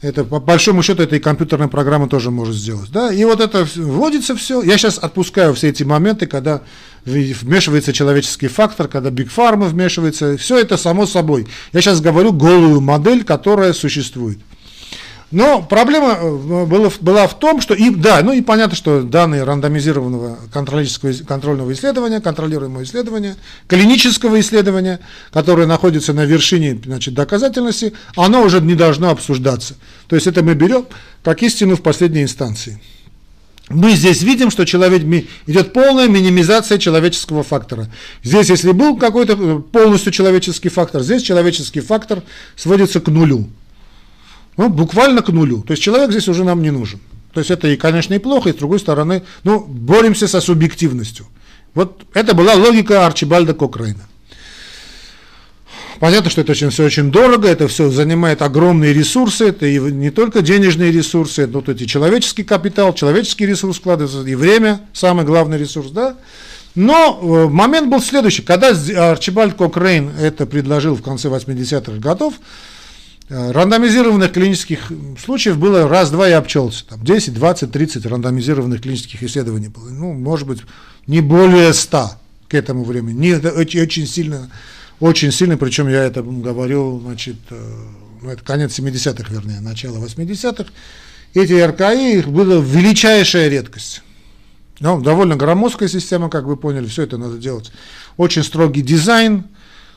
[0.03, 2.91] Это, по большому счету, это и компьютерная программа тоже может сделать.
[2.91, 3.11] Да?
[3.11, 4.63] И вот это вводится все.
[4.63, 6.61] Я сейчас отпускаю все эти моменты, когда
[7.07, 10.37] вмешивается человеческий фактор, когда Big Pharma вмешивается.
[10.37, 11.47] Все это само собой.
[11.73, 14.39] Я сейчас говорю голую модель, которая существует.
[15.33, 19.43] Но проблема э, была, была в том, что, и, да, ну и понятно, что данные
[19.43, 23.37] рандомизированного контрольного исследования, контролируемого исследования,
[23.67, 25.01] клинического исследования,
[25.33, 29.75] которое находится на вершине значит, доказательности, оно уже не должно обсуждаться.
[30.07, 30.87] То есть это мы берем
[31.25, 32.81] как истину в последней инстанции.
[33.69, 35.03] Мы здесь видим, что человек,
[35.47, 37.89] идет полная минимизация человеческого фактора.
[38.23, 42.23] Здесь, если был какой-то э, полностью человеческий фактор, здесь человеческий фактор
[42.55, 43.49] сводится к нулю.
[44.57, 45.63] Ну, буквально к нулю.
[45.63, 47.01] То есть человек здесь уже нам не нужен.
[47.33, 51.27] То есть это, и, конечно, и плохо, и с другой стороны, ну, боремся со субъективностью.
[51.75, 54.09] Вот это была логика Арчибальда Кокрейна.
[56.01, 60.11] Понятно, что это очень, все очень дорого, это все занимает огромные ресурсы, это и не
[60.11, 65.59] только денежные ресурсы, но вот эти человеческий капитал, человеческий ресурс вкладывается, и время, самый главный
[65.59, 66.17] ресурс, да.
[66.75, 68.69] Но э, момент был следующий, когда
[69.11, 72.35] Арчибальд Кокрейн это предложил в конце 80-х годов,
[73.29, 76.87] рандомизированных клинических случаев было раз-два и обчелся.
[76.87, 79.89] Там 10, 20, 30 рандомизированных клинических исследований было.
[79.89, 80.61] Ну, может быть,
[81.07, 82.11] не более 100
[82.49, 83.19] к этому времени.
[83.19, 84.51] Не, это очень, очень сильно,
[85.01, 87.75] очень сильно, причем я это говорю, значит, э,
[88.23, 90.71] ну, это конец 70-х, вернее, начало 80-х.
[91.35, 94.03] Эти РКИ, их была величайшая редкость.
[94.79, 97.73] Ну, довольно громоздкая система, как вы поняли, все это надо делать.
[98.17, 99.45] Очень строгий дизайн,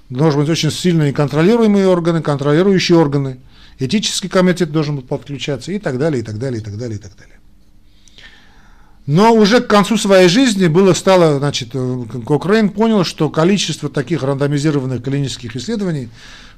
[0.10, 3.40] должны быть очень сильные контролируемые органы, контролирующие органы,
[3.78, 7.02] этический комитет должен быть подключаться и так далее, и так далее, и так далее, и
[7.02, 7.36] так далее.
[9.06, 15.02] Но уже к концу своей жизни было стало, значит, Кокрейн понял, что количество таких рандомизированных
[15.02, 16.10] клинических исследований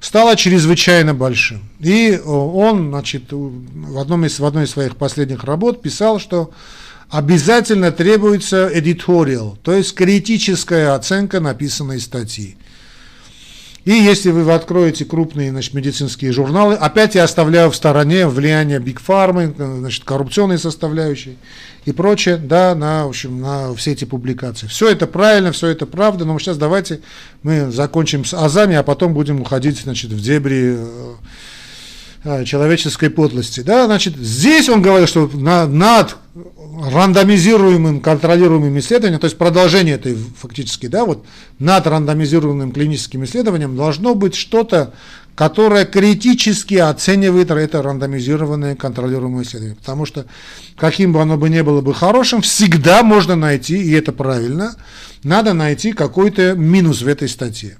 [0.02, 1.62] стало чрезвычайно большим.
[1.80, 6.52] И он, значит, в, одном из, в одной из своих последних работ писал, что
[7.10, 12.58] обязательно требуется editorial, то есть критическая оценка написанной статьи.
[13.84, 19.54] И если вы откроете крупные значит, медицинские журналы, опять я оставляю в стороне влияние Pharma,
[19.80, 21.36] значит, коррупционные составляющие
[21.86, 24.68] и прочее, да, на, в общем, на все эти публикации.
[24.68, 27.02] Все это правильно, все это правда, но сейчас давайте
[27.42, 31.14] мы закончим с азами, а потом будем уходить значит, в дебри э,
[32.46, 33.62] человеческой подлости.
[33.62, 36.18] Да, значит, здесь он говорит, что на, над
[36.92, 41.26] рандомизируемым, контролируемым исследованием, то есть продолжение этой фактически, да, вот
[41.60, 44.94] над рандомизированным клиническим исследованием должно быть что-то,
[45.42, 49.76] которое критически оценивает это рандомизированное контролируемое исследование.
[49.76, 50.28] Потому что
[50.78, 54.76] каким бы оно бы ни было бы хорошим, всегда можно найти, и это правильно,
[55.24, 57.80] надо найти какой-то минус в этой статье.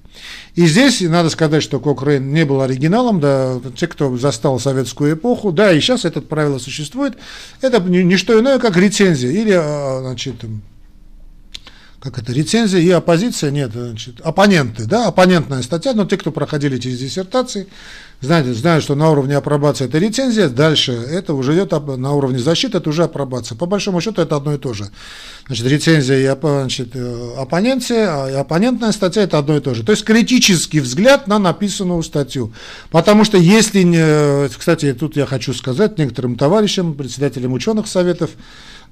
[0.56, 5.52] И здесь надо сказать, что Кокрейн не был оригиналом, да, те, кто застал советскую эпоху,
[5.52, 7.14] да, и сейчас это правило существует,
[7.62, 10.34] это не, не что иное, как рецензия, или, а, значит,
[12.02, 16.80] как это, рецензия и оппозиция, нет, значит, оппоненты, да, оппонентная статья, но те, кто проходили
[16.80, 17.68] через диссертации,
[18.22, 22.80] знают, знают, что на уровне апробации это рецензия, дальше это уже идет на уровне защиты,
[22.80, 23.56] это уже апробация.
[23.56, 24.90] По большому счету это одно и то же.
[25.46, 29.84] Значит, рецензия и значит, э, оппоненция, а оппонентная статья это одно и то же.
[29.84, 32.52] То есть критический взгляд на написанную статью.
[32.90, 38.32] Потому что если, кстати, тут я хочу сказать некоторым товарищам, председателям ученых советов,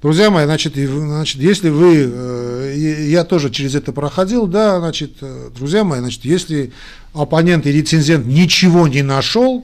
[0.02, 2.74] Друзья мои, значит, значит, если вы, э,
[3.08, 6.72] я тоже через это проходил, да, значит, э, друзья мои, значит, если
[7.12, 9.62] оппонент и рецензент ничего не нашел,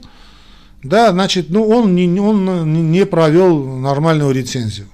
[0.83, 4.87] да, значит, ну, он не, он не провел нормальную рецензию.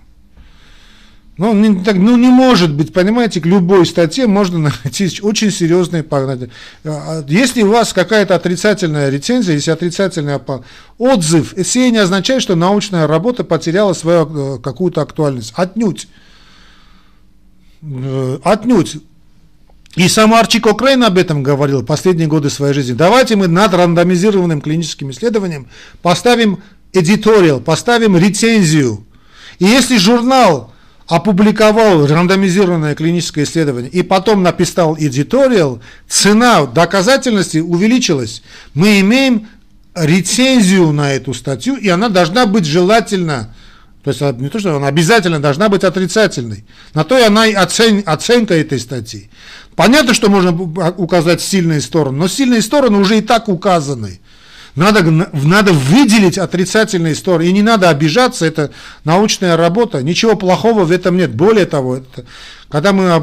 [1.36, 6.04] Ну не, так, ну, не может быть, понимаете, к любой статье можно найти очень серьезные
[6.04, 6.52] погнали.
[6.84, 10.40] А, если у вас какая-то отрицательная рецензия, если отрицательный
[11.00, 15.54] отзыв, это не означает, что научная работа потеряла свою э, какую-то актуальность.
[15.56, 16.08] Отнюдь.
[17.82, 18.98] Э, отнюдь.
[19.96, 22.94] И сам Арчи Кокрейн об этом говорил последние годы своей жизни.
[22.94, 25.68] Давайте мы над рандомизированным клиническим исследованием
[26.04, 26.62] поставим
[26.94, 29.04] editorial, поставим рецензию.
[29.58, 30.73] И если журнал
[31.08, 38.42] опубликовал рандомизированное клиническое исследование и потом написал editorial, цена доказательности увеличилась.
[38.74, 39.48] Мы имеем
[39.96, 43.54] рецензию на эту статью, и она должна быть желательно,
[44.04, 46.66] то есть не то, что она обязательно должна быть отрицательной.
[46.94, 49.30] На то и она и оцен, оценка этой статьи.
[49.76, 54.20] Понятно, что можно указать сильные стороны, но сильные стороны уже и так указаны.
[54.76, 57.48] Надо, надо выделить отрицательные стороны.
[57.48, 58.72] И не надо обижаться, это
[59.04, 60.02] научная работа.
[60.02, 61.36] Ничего плохого в этом нет.
[61.36, 62.26] Более того, это,
[62.70, 63.20] когда мы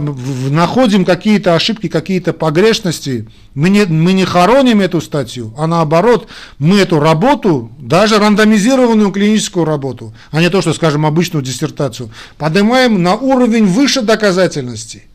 [0.49, 6.29] находим какие-то ошибки, какие-то погрешности, мы не, мы не хороним эту статью, а наоборот,
[6.61, 13.03] мы эту работу, даже рандомизированную клиническую работу, а не то, что, скажем, обычную диссертацию, поднимаем
[13.03, 15.10] на уровень выше доказательности.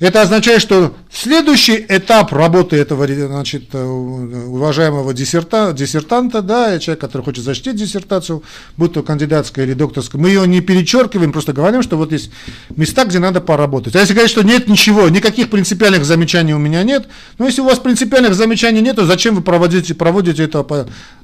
[0.00, 7.22] Это означает, что следующий этап работы этого значит, э, уважаемого диссерта, диссертанта, да, человек, который
[7.22, 8.42] хочет защитить диссертацию,
[8.76, 12.30] будь то кандидатская или докторская, мы ее не перечеркиваем, просто говорим, что вот есть
[12.70, 13.94] места, где надо поработать.
[13.94, 17.06] А если говорить, что нет ничего, никаких принципиальных замечаний у меня нет,
[17.38, 20.66] но если у вас принципиальных замечаний нет, то зачем вы проводите, проводите эту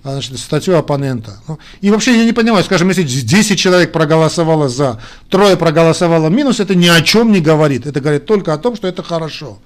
[0.05, 1.41] значит, статью оппонента?
[1.49, 6.61] Ну, и вообще я не понимаю, скажем, если 10 человек проголосовало за, трое проголосовало минус,
[6.61, 7.87] это ни о чем не говорит.
[7.87, 9.58] Это говорит только о том, что это хорошо.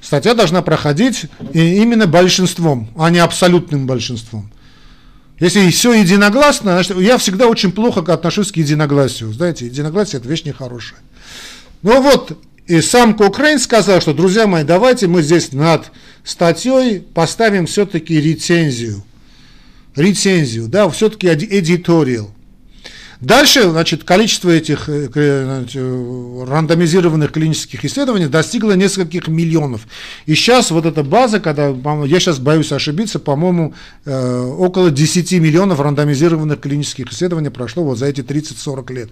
[0.00, 4.52] Статья должна проходить именно большинством, а не абсолютным большинством.
[5.40, 9.32] Если все единогласно, значит, я всегда очень плохо отношусь к единогласию.
[9.32, 11.00] Знаете, единогласие– это вещь нехорошая.
[11.82, 15.90] Ну вот, и сам Кокрейн сказал, что, друзья мои, давайте мы здесь над
[16.24, 19.02] статьей поставим все-таки рецензию.
[19.94, 22.28] Рецензию, да, все-таки editorial.
[23.20, 25.08] Дальше, значит, количество этих э,
[25.44, 25.82] значит,
[26.48, 29.86] рандомизированных клинических исследований достигло нескольких миллионов.
[30.26, 31.68] И сейчас вот эта база, когда,
[32.04, 38.06] я сейчас боюсь ошибиться, по-моему, э, около 10 миллионов рандомизированных клинических исследований прошло вот за
[38.06, 39.10] эти 30-40 лет.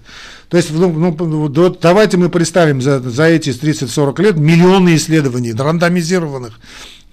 [0.48, 6.60] То есть, ну, ну, давайте мы представим за, за эти 30-40 лет миллионы исследований рандомизированных.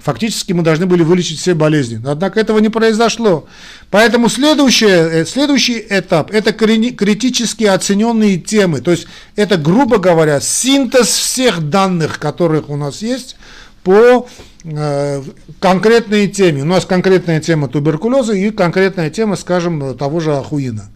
[0.04, 2.02] Фактически мы должны были вылечить все болезни.
[2.06, 3.47] Однако этого не произошло.
[3.89, 8.82] Поэтому следующее, э, следующий этап– это критически оцененные темы.
[8.82, 13.36] То есть это, грубо говоря, синтез всех данных, которых у нас есть
[13.84, 14.28] по
[14.64, 15.24] э,
[15.60, 16.64] конкретной теме.
[16.64, 20.89] У нас конкретная тема туберкулеза и конкретная тема, скажем, того же ахуина.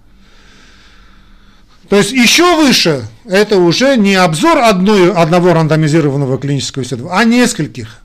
[1.90, 8.00] То есть еще выше это уже не обзор одной, одного рандомизированного клинического исследования, а нескольких.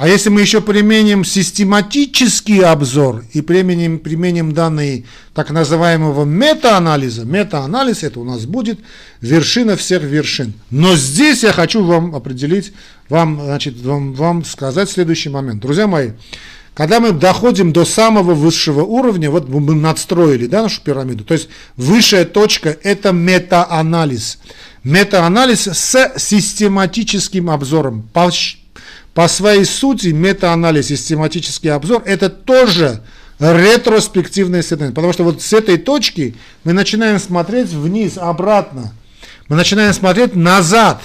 [0.00, 8.02] А если мы еще применим систематический обзор и применим, применим данные так называемого метаанализа, метаанализ
[8.02, 8.80] это у нас будет
[9.20, 10.54] вершина всех вершин.
[10.70, 12.72] Но здесь я хочу вам определить,
[13.10, 15.60] вам, значит, вам, вам сказать следующий момент.
[15.60, 16.12] Друзья мои,
[16.72, 21.50] когда мы доходим до самого высшего уровня, вот мы надстроили да, нашу пирамиду, то есть
[21.76, 24.38] высшая точка– это метаанализ.
[24.82, 28.08] Метаанализ с систематическим обзором,
[29.14, 33.02] по своей сути метаанализ, систематический обзор– это тоже
[33.38, 34.94] ретроспективное исследование.
[34.94, 38.92] Потому что вот с этой точки мы начинаем смотреть вниз, обратно.
[39.48, 41.02] Мы начинаем смотреть назад.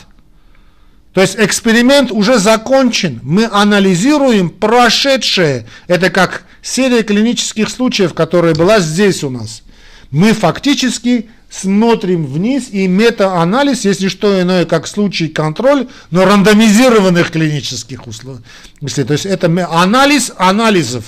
[1.14, 3.22] То есть эксперимент уже закончен.
[3.24, 5.66] Мы анализируем прошедшее.
[5.88, 9.64] Это как серия клинических случаев, которая была здесь у нас.
[10.12, 11.30] Мы фактически
[11.62, 18.42] смотрим вниз, и метаанализ, если что иное, как случай контроль, но рандомизированных клинических условий.
[18.80, 21.06] То есть это анализ анализов.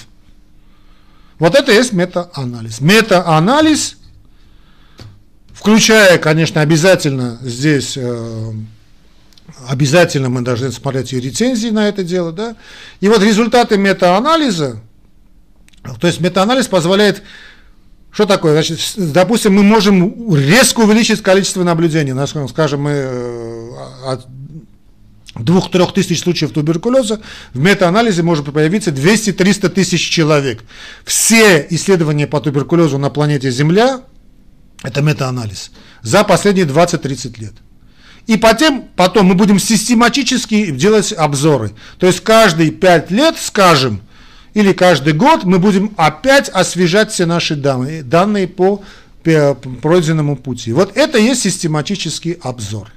[1.40, 2.82] Вот это есть метаанализ.
[2.82, 3.98] Метаанализ,
[5.54, 8.52] включая, конечно, обязательно здесь, э,
[9.68, 12.56] обязательно мы должны смотреть и рецензии на это дело, да,
[13.02, 14.82] и вот результаты метаанализа,
[16.00, 17.24] То есть метаанализ позволяет
[18.18, 18.54] что такое?
[18.54, 22.16] Значит, допустим, мы можем резко увеличить количество наблюдений.
[22.48, 23.72] Скажем, мы э,
[24.08, 24.26] от
[25.36, 27.22] двух-трех тысяч случаев туберкулеза
[27.54, 30.64] в метаанализе может появиться 200-300 тысяч человек.
[31.06, 34.02] Все исследования по туберкулезу на планете Земля–
[34.82, 35.70] это метаанализ
[36.02, 37.54] за последние 20-30 лет.
[38.26, 41.74] И потом, потом мы будем систематически делать обзоры.
[42.00, 44.02] То есть каждые 5 лет скажем,
[44.58, 48.82] или каждый год мы будем опять освежать все наши данные, данные по
[49.84, 50.74] пройденному пути.
[50.74, 52.92] Вот это есть систематический обзор.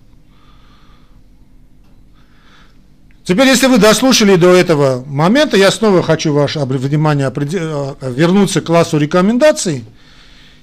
[3.24, 8.64] Теперь, если вы дослушали до этого момента, я снова хочу ваше внимание э, вернуться к
[8.64, 9.84] классу рекомендаций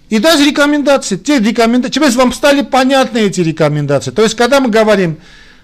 [0.10, 1.18] и дать рекомендации.
[1.18, 4.10] Те рекомендации, теперь вам стали понятны эти рекомендации.
[4.10, 5.18] То есть, когда мы говорим,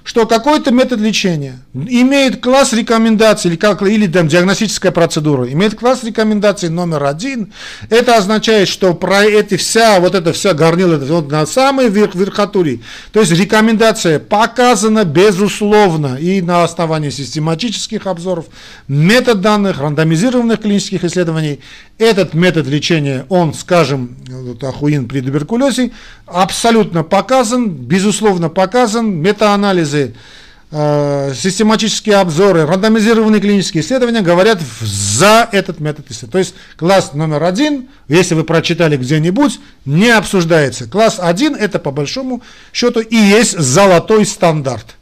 [0.03, 6.03] что какой-то метод лечения имеет класс рекомендаций или, как, или там, диагностическая процедура, имеет класс
[6.03, 7.53] рекомендаций номер один,
[7.89, 12.81] это означает, что про эти вся, вот эта вся горнила вот на самой верх, верхотуре,
[13.11, 18.45] то есть рекомендация показана безусловно и на основании систематических обзоров,
[18.87, 21.59] метод данных, рандомизированных клинических исследований,
[21.97, 25.91] этот метод лечения, он, скажем, вот, ахуин при туберкулезе,
[26.25, 36.09] абсолютно показан, безусловно показан, метаанализы, э, систематические обзоры, рандомизированные клинические исследования говорят за этот метод
[36.09, 36.31] исследования.
[36.31, 40.87] То есть класс номер один, если вы прочитали где-нибудь, не обсуждается.
[40.87, 42.41] Класс один это по большому
[42.71, 44.95] счету и есть золотой стандарт.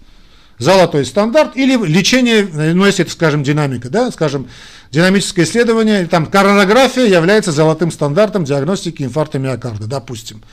[0.59, 4.47] Золотой стандарт или лечение, ну если это, скажем, динамика, да, скажем,
[4.91, 10.43] динамическое исследование, там коронография является золотым стандартом диагностики инфаркта миокарда, допустим.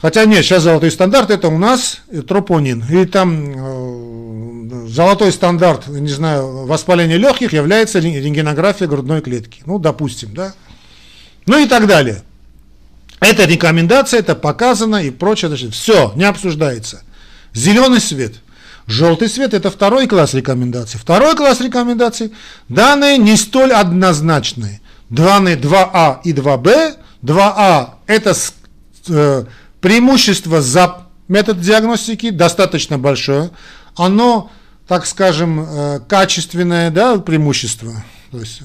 [0.00, 2.84] Хотя нет, сейчас золотой стандарт это у нас тропонин.
[2.90, 9.62] И там э, золотой стандарт, не знаю, воспаления легких является рентгенография грудной клетки.
[9.66, 10.54] Ну, допустим, да.
[11.46, 12.22] Ну и так далее.
[13.20, 15.48] Это рекомендация, это показано и прочее.
[15.48, 17.02] Значит, все, не обсуждается.
[17.52, 18.34] Зеленый свет–
[18.90, 20.98] Желтый свет– это второй класс рекомендаций.
[20.98, 22.32] Второй класс рекомендаций–
[22.68, 24.80] данные не столь однозначные.
[25.08, 26.96] Данные 2А и 2Б.
[27.22, 28.34] 2А– это
[29.08, 29.44] э,
[29.80, 33.50] преимущество за метод диагностики, достаточно большое.
[33.96, 34.50] Оно,
[34.86, 38.04] так скажем, э, качественное да, преимущество.
[38.30, 38.62] То есть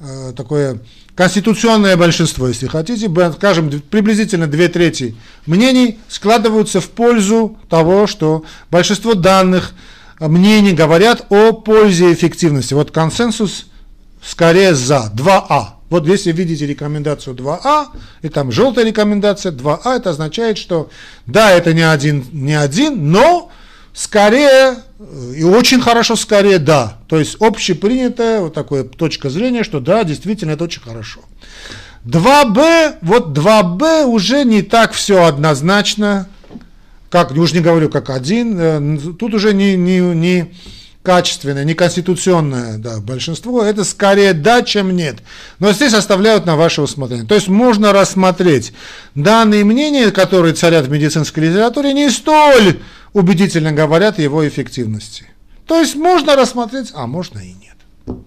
[0.00, 0.80] э, такое
[1.14, 5.16] конституционное большинство, если хотите, скажем, приблизительно две трети
[5.46, 9.72] мнений складываются в пользу того, что большинство данных
[10.20, 12.74] мнений говорят о пользе и эффективности.
[12.74, 13.66] Вот консенсус
[14.22, 15.77] скорее за 2А.
[15.90, 17.86] Вот если видите рекомендацию 2А,
[18.22, 20.90] и там желтая рекомендация 2А, это означает, что
[21.26, 23.50] да, это не один, не один, но
[23.94, 24.76] скорее
[25.34, 26.98] и очень хорошо скорее да.
[27.08, 31.20] То есть общепринятая вот такая точка зрения, что да, действительно это очень хорошо.
[32.04, 36.28] 2Б, вот 2Б уже не так все однозначно,
[37.10, 40.54] как, уже не говорю как один, э, тут уже не, не, не
[41.08, 45.20] качественное, не конституционное да, большинство, это скорее да, чем нет.
[45.58, 47.24] Но здесь оставляют на ваше усмотрение.
[47.26, 48.74] То есть можно рассмотреть
[49.14, 52.80] данные мнения, которые царят в медицинской литературе, не столь
[53.14, 55.24] убедительно говорят его эффективности.
[55.64, 58.18] То есть можно рассмотреть, а можно и нет.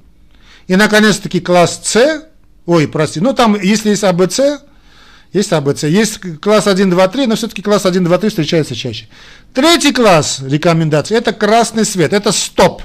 [0.65, 2.25] И, наконец-таки, класс С,
[2.65, 4.39] ой, прости, ну там, если есть АБЦ,
[5.33, 9.07] есть АБЦ, есть класс 1, 2, 3, но все-таки класс 1, 2, 3 встречается чаще.
[9.53, 12.81] Третий класс рекомендаций– это красный свет, это стоп.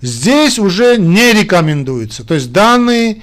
[0.00, 2.24] Здесь уже не рекомендуется.
[2.24, 3.22] То есть данные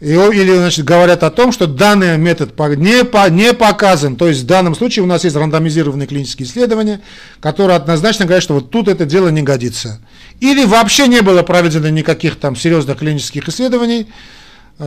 [0.00, 4.16] или значит, говорят о том, что данный метод не, по, не показан.
[4.16, 7.00] То есть в данном случае у нас есть рандомизированные клинические исследования,
[7.40, 10.00] которые однозначно говорят, что вот тут это дело не годится.
[10.40, 14.08] Или вообще не было проведено никаких там серьезных клинических исследований,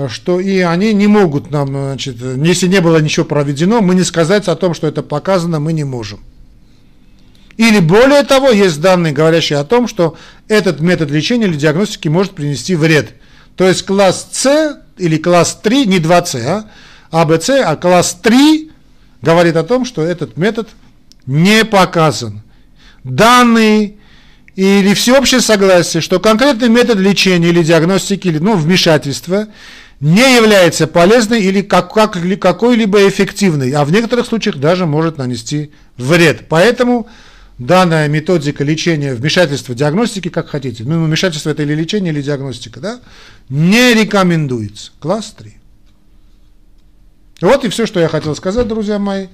[0.09, 4.47] что и они не могут нам, значит, если не было ничего проведено, мы не сказать
[4.47, 6.19] о том, что это показано, мы не можем.
[7.57, 10.15] Или более того, есть данные, говорящие о том, что
[10.47, 13.13] этот метод лечения или диагностики может принести вред.
[13.55, 16.65] То есть класс С или класс 3, не 2С,
[17.11, 18.71] а АБЦ, а класс 3
[19.21, 20.69] говорит о том, что этот метод
[21.25, 22.41] не показан.
[23.03, 23.96] Данные
[24.57, 29.47] или всеобщее согласие, что конкретный метод лечения или диагностики, или ну, вмешательства
[29.99, 35.71] не является полезной или как, как, какой-либо эффективной, а в некоторых случаях даже может нанести
[35.95, 36.47] вред.
[36.49, 37.07] Поэтому
[37.59, 42.99] данная методика лечения, вмешательства, диагностики, как хотите, ну, вмешательство это или лечение, или диагностика, да,
[43.49, 44.91] не рекомендуется.
[44.99, 45.53] Класс 3.
[47.41, 49.27] Вот и все, что я хотел сказать, друзья мои.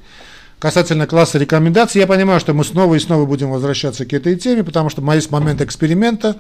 [0.64, 2.00] Касательно класса рекомендаций.
[2.00, 5.30] Я понимаю, что мы снова и снова будем возвращаться к этой теме, потому что есть
[5.30, 6.38] момент эксперимента,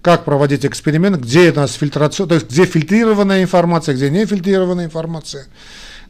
[0.00, 4.86] как проводить эксперимент, где у нас фильтрация, то есть где фильтрированная информация, где не фильтрированная
[4.86, 5.46] информация,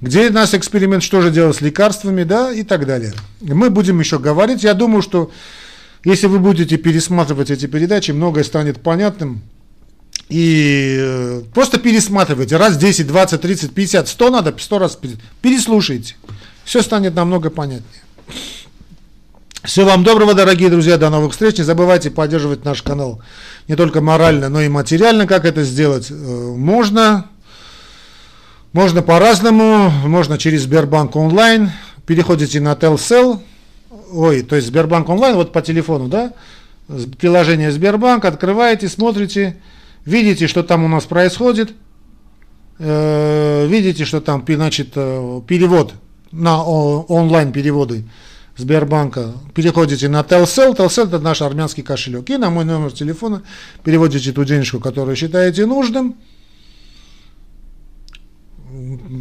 [0.01, 3.14] где у нас эксперимент, что же делать с лекарствами, да, и так далее.
[3.41, 4.62] Мы будем еще говорить.
[4.62, 5.33] Я думаю, что
[6.05, 9.43] если вы будете пересматривать эти передачи, многое станет понятным.
[10.29, 12.59] И э, просто пересматривайте.
[12.59, 14.99] Раз 10, 20, 30, 50, 100 надо, 100 раз
[15.43, 16.14] переслушайте.
[16.67, 18.03] Все станет намного понятнее.
[19.62, 21.59] Всего вам доброго, дорогие друзья, до новых встреч.
[21.59, 23.23] Не забывайте поддерживать наш канал
[23.69, 25.29] не только морально, но и материально.
[25.29, 26.11] Как это сделать?
[26.11, 27.27] Э, можно.
[28.73, 29.91] Можно по-разному.
[30.07, 31.71] Можно через Сбербанк онлайн.
[32.05, 33.39] Переходите на Telcel.
[34.11, 36.33] Ой, то есть Сбербанк онлайн, вот по телефону, да?
[37.19, 39.57] Приложение Сбербанк, открываете, смотрите,
[40.05, 41.75] видите, что там у нас происходит.
[42.81, 45.95] Э, видите, что там, значит, э, перевод
[46.37, 48.05] на онлайн переводы
[48.57, 53.43] Сбербанка, переходите на Telcel, Telcel это наш армянский кошелек, и на мой номер телефона
[53.84, 56.16] переводите ту денежку, которую считаете нужным.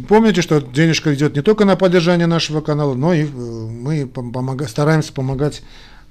[0.08, 4.66] Помните, что денежка идет не только на поддержание нашего канала, но и э, мы помога,
[4.68, 5.62] стараемся помогать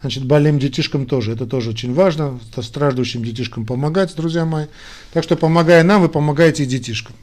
[0.01, 1.33] значит, больным детишкам тоже.
[1.33, 4.65] Это тоже очень важно, страждущим детишкам помогать, друзья мои.
[5.13, 7.15] Так что, помогая нам, вы помогаете и детишкам.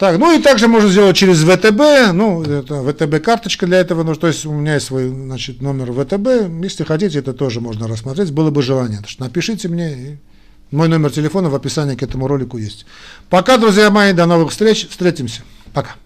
[0.00, 4.14] Так, ну и также можно сделать через ВТБ, ну, это ВТБ карточка для этого, ну,
[4.14, 8.32] то есть у меня есть свой, значит, номер ВТБ, если хотите, это тоже можно рассмотреть,
[8.32, 9.00] было бы желание.
[9.06, 10.18] Что напишите мне, и
[10.70, 12.86] мой номер телефона в описании к этому ролику есть.
[13.28, 15.42] Пока, друзья мои, до новых встреч, встретимся,
[15.74, 15.96] пока.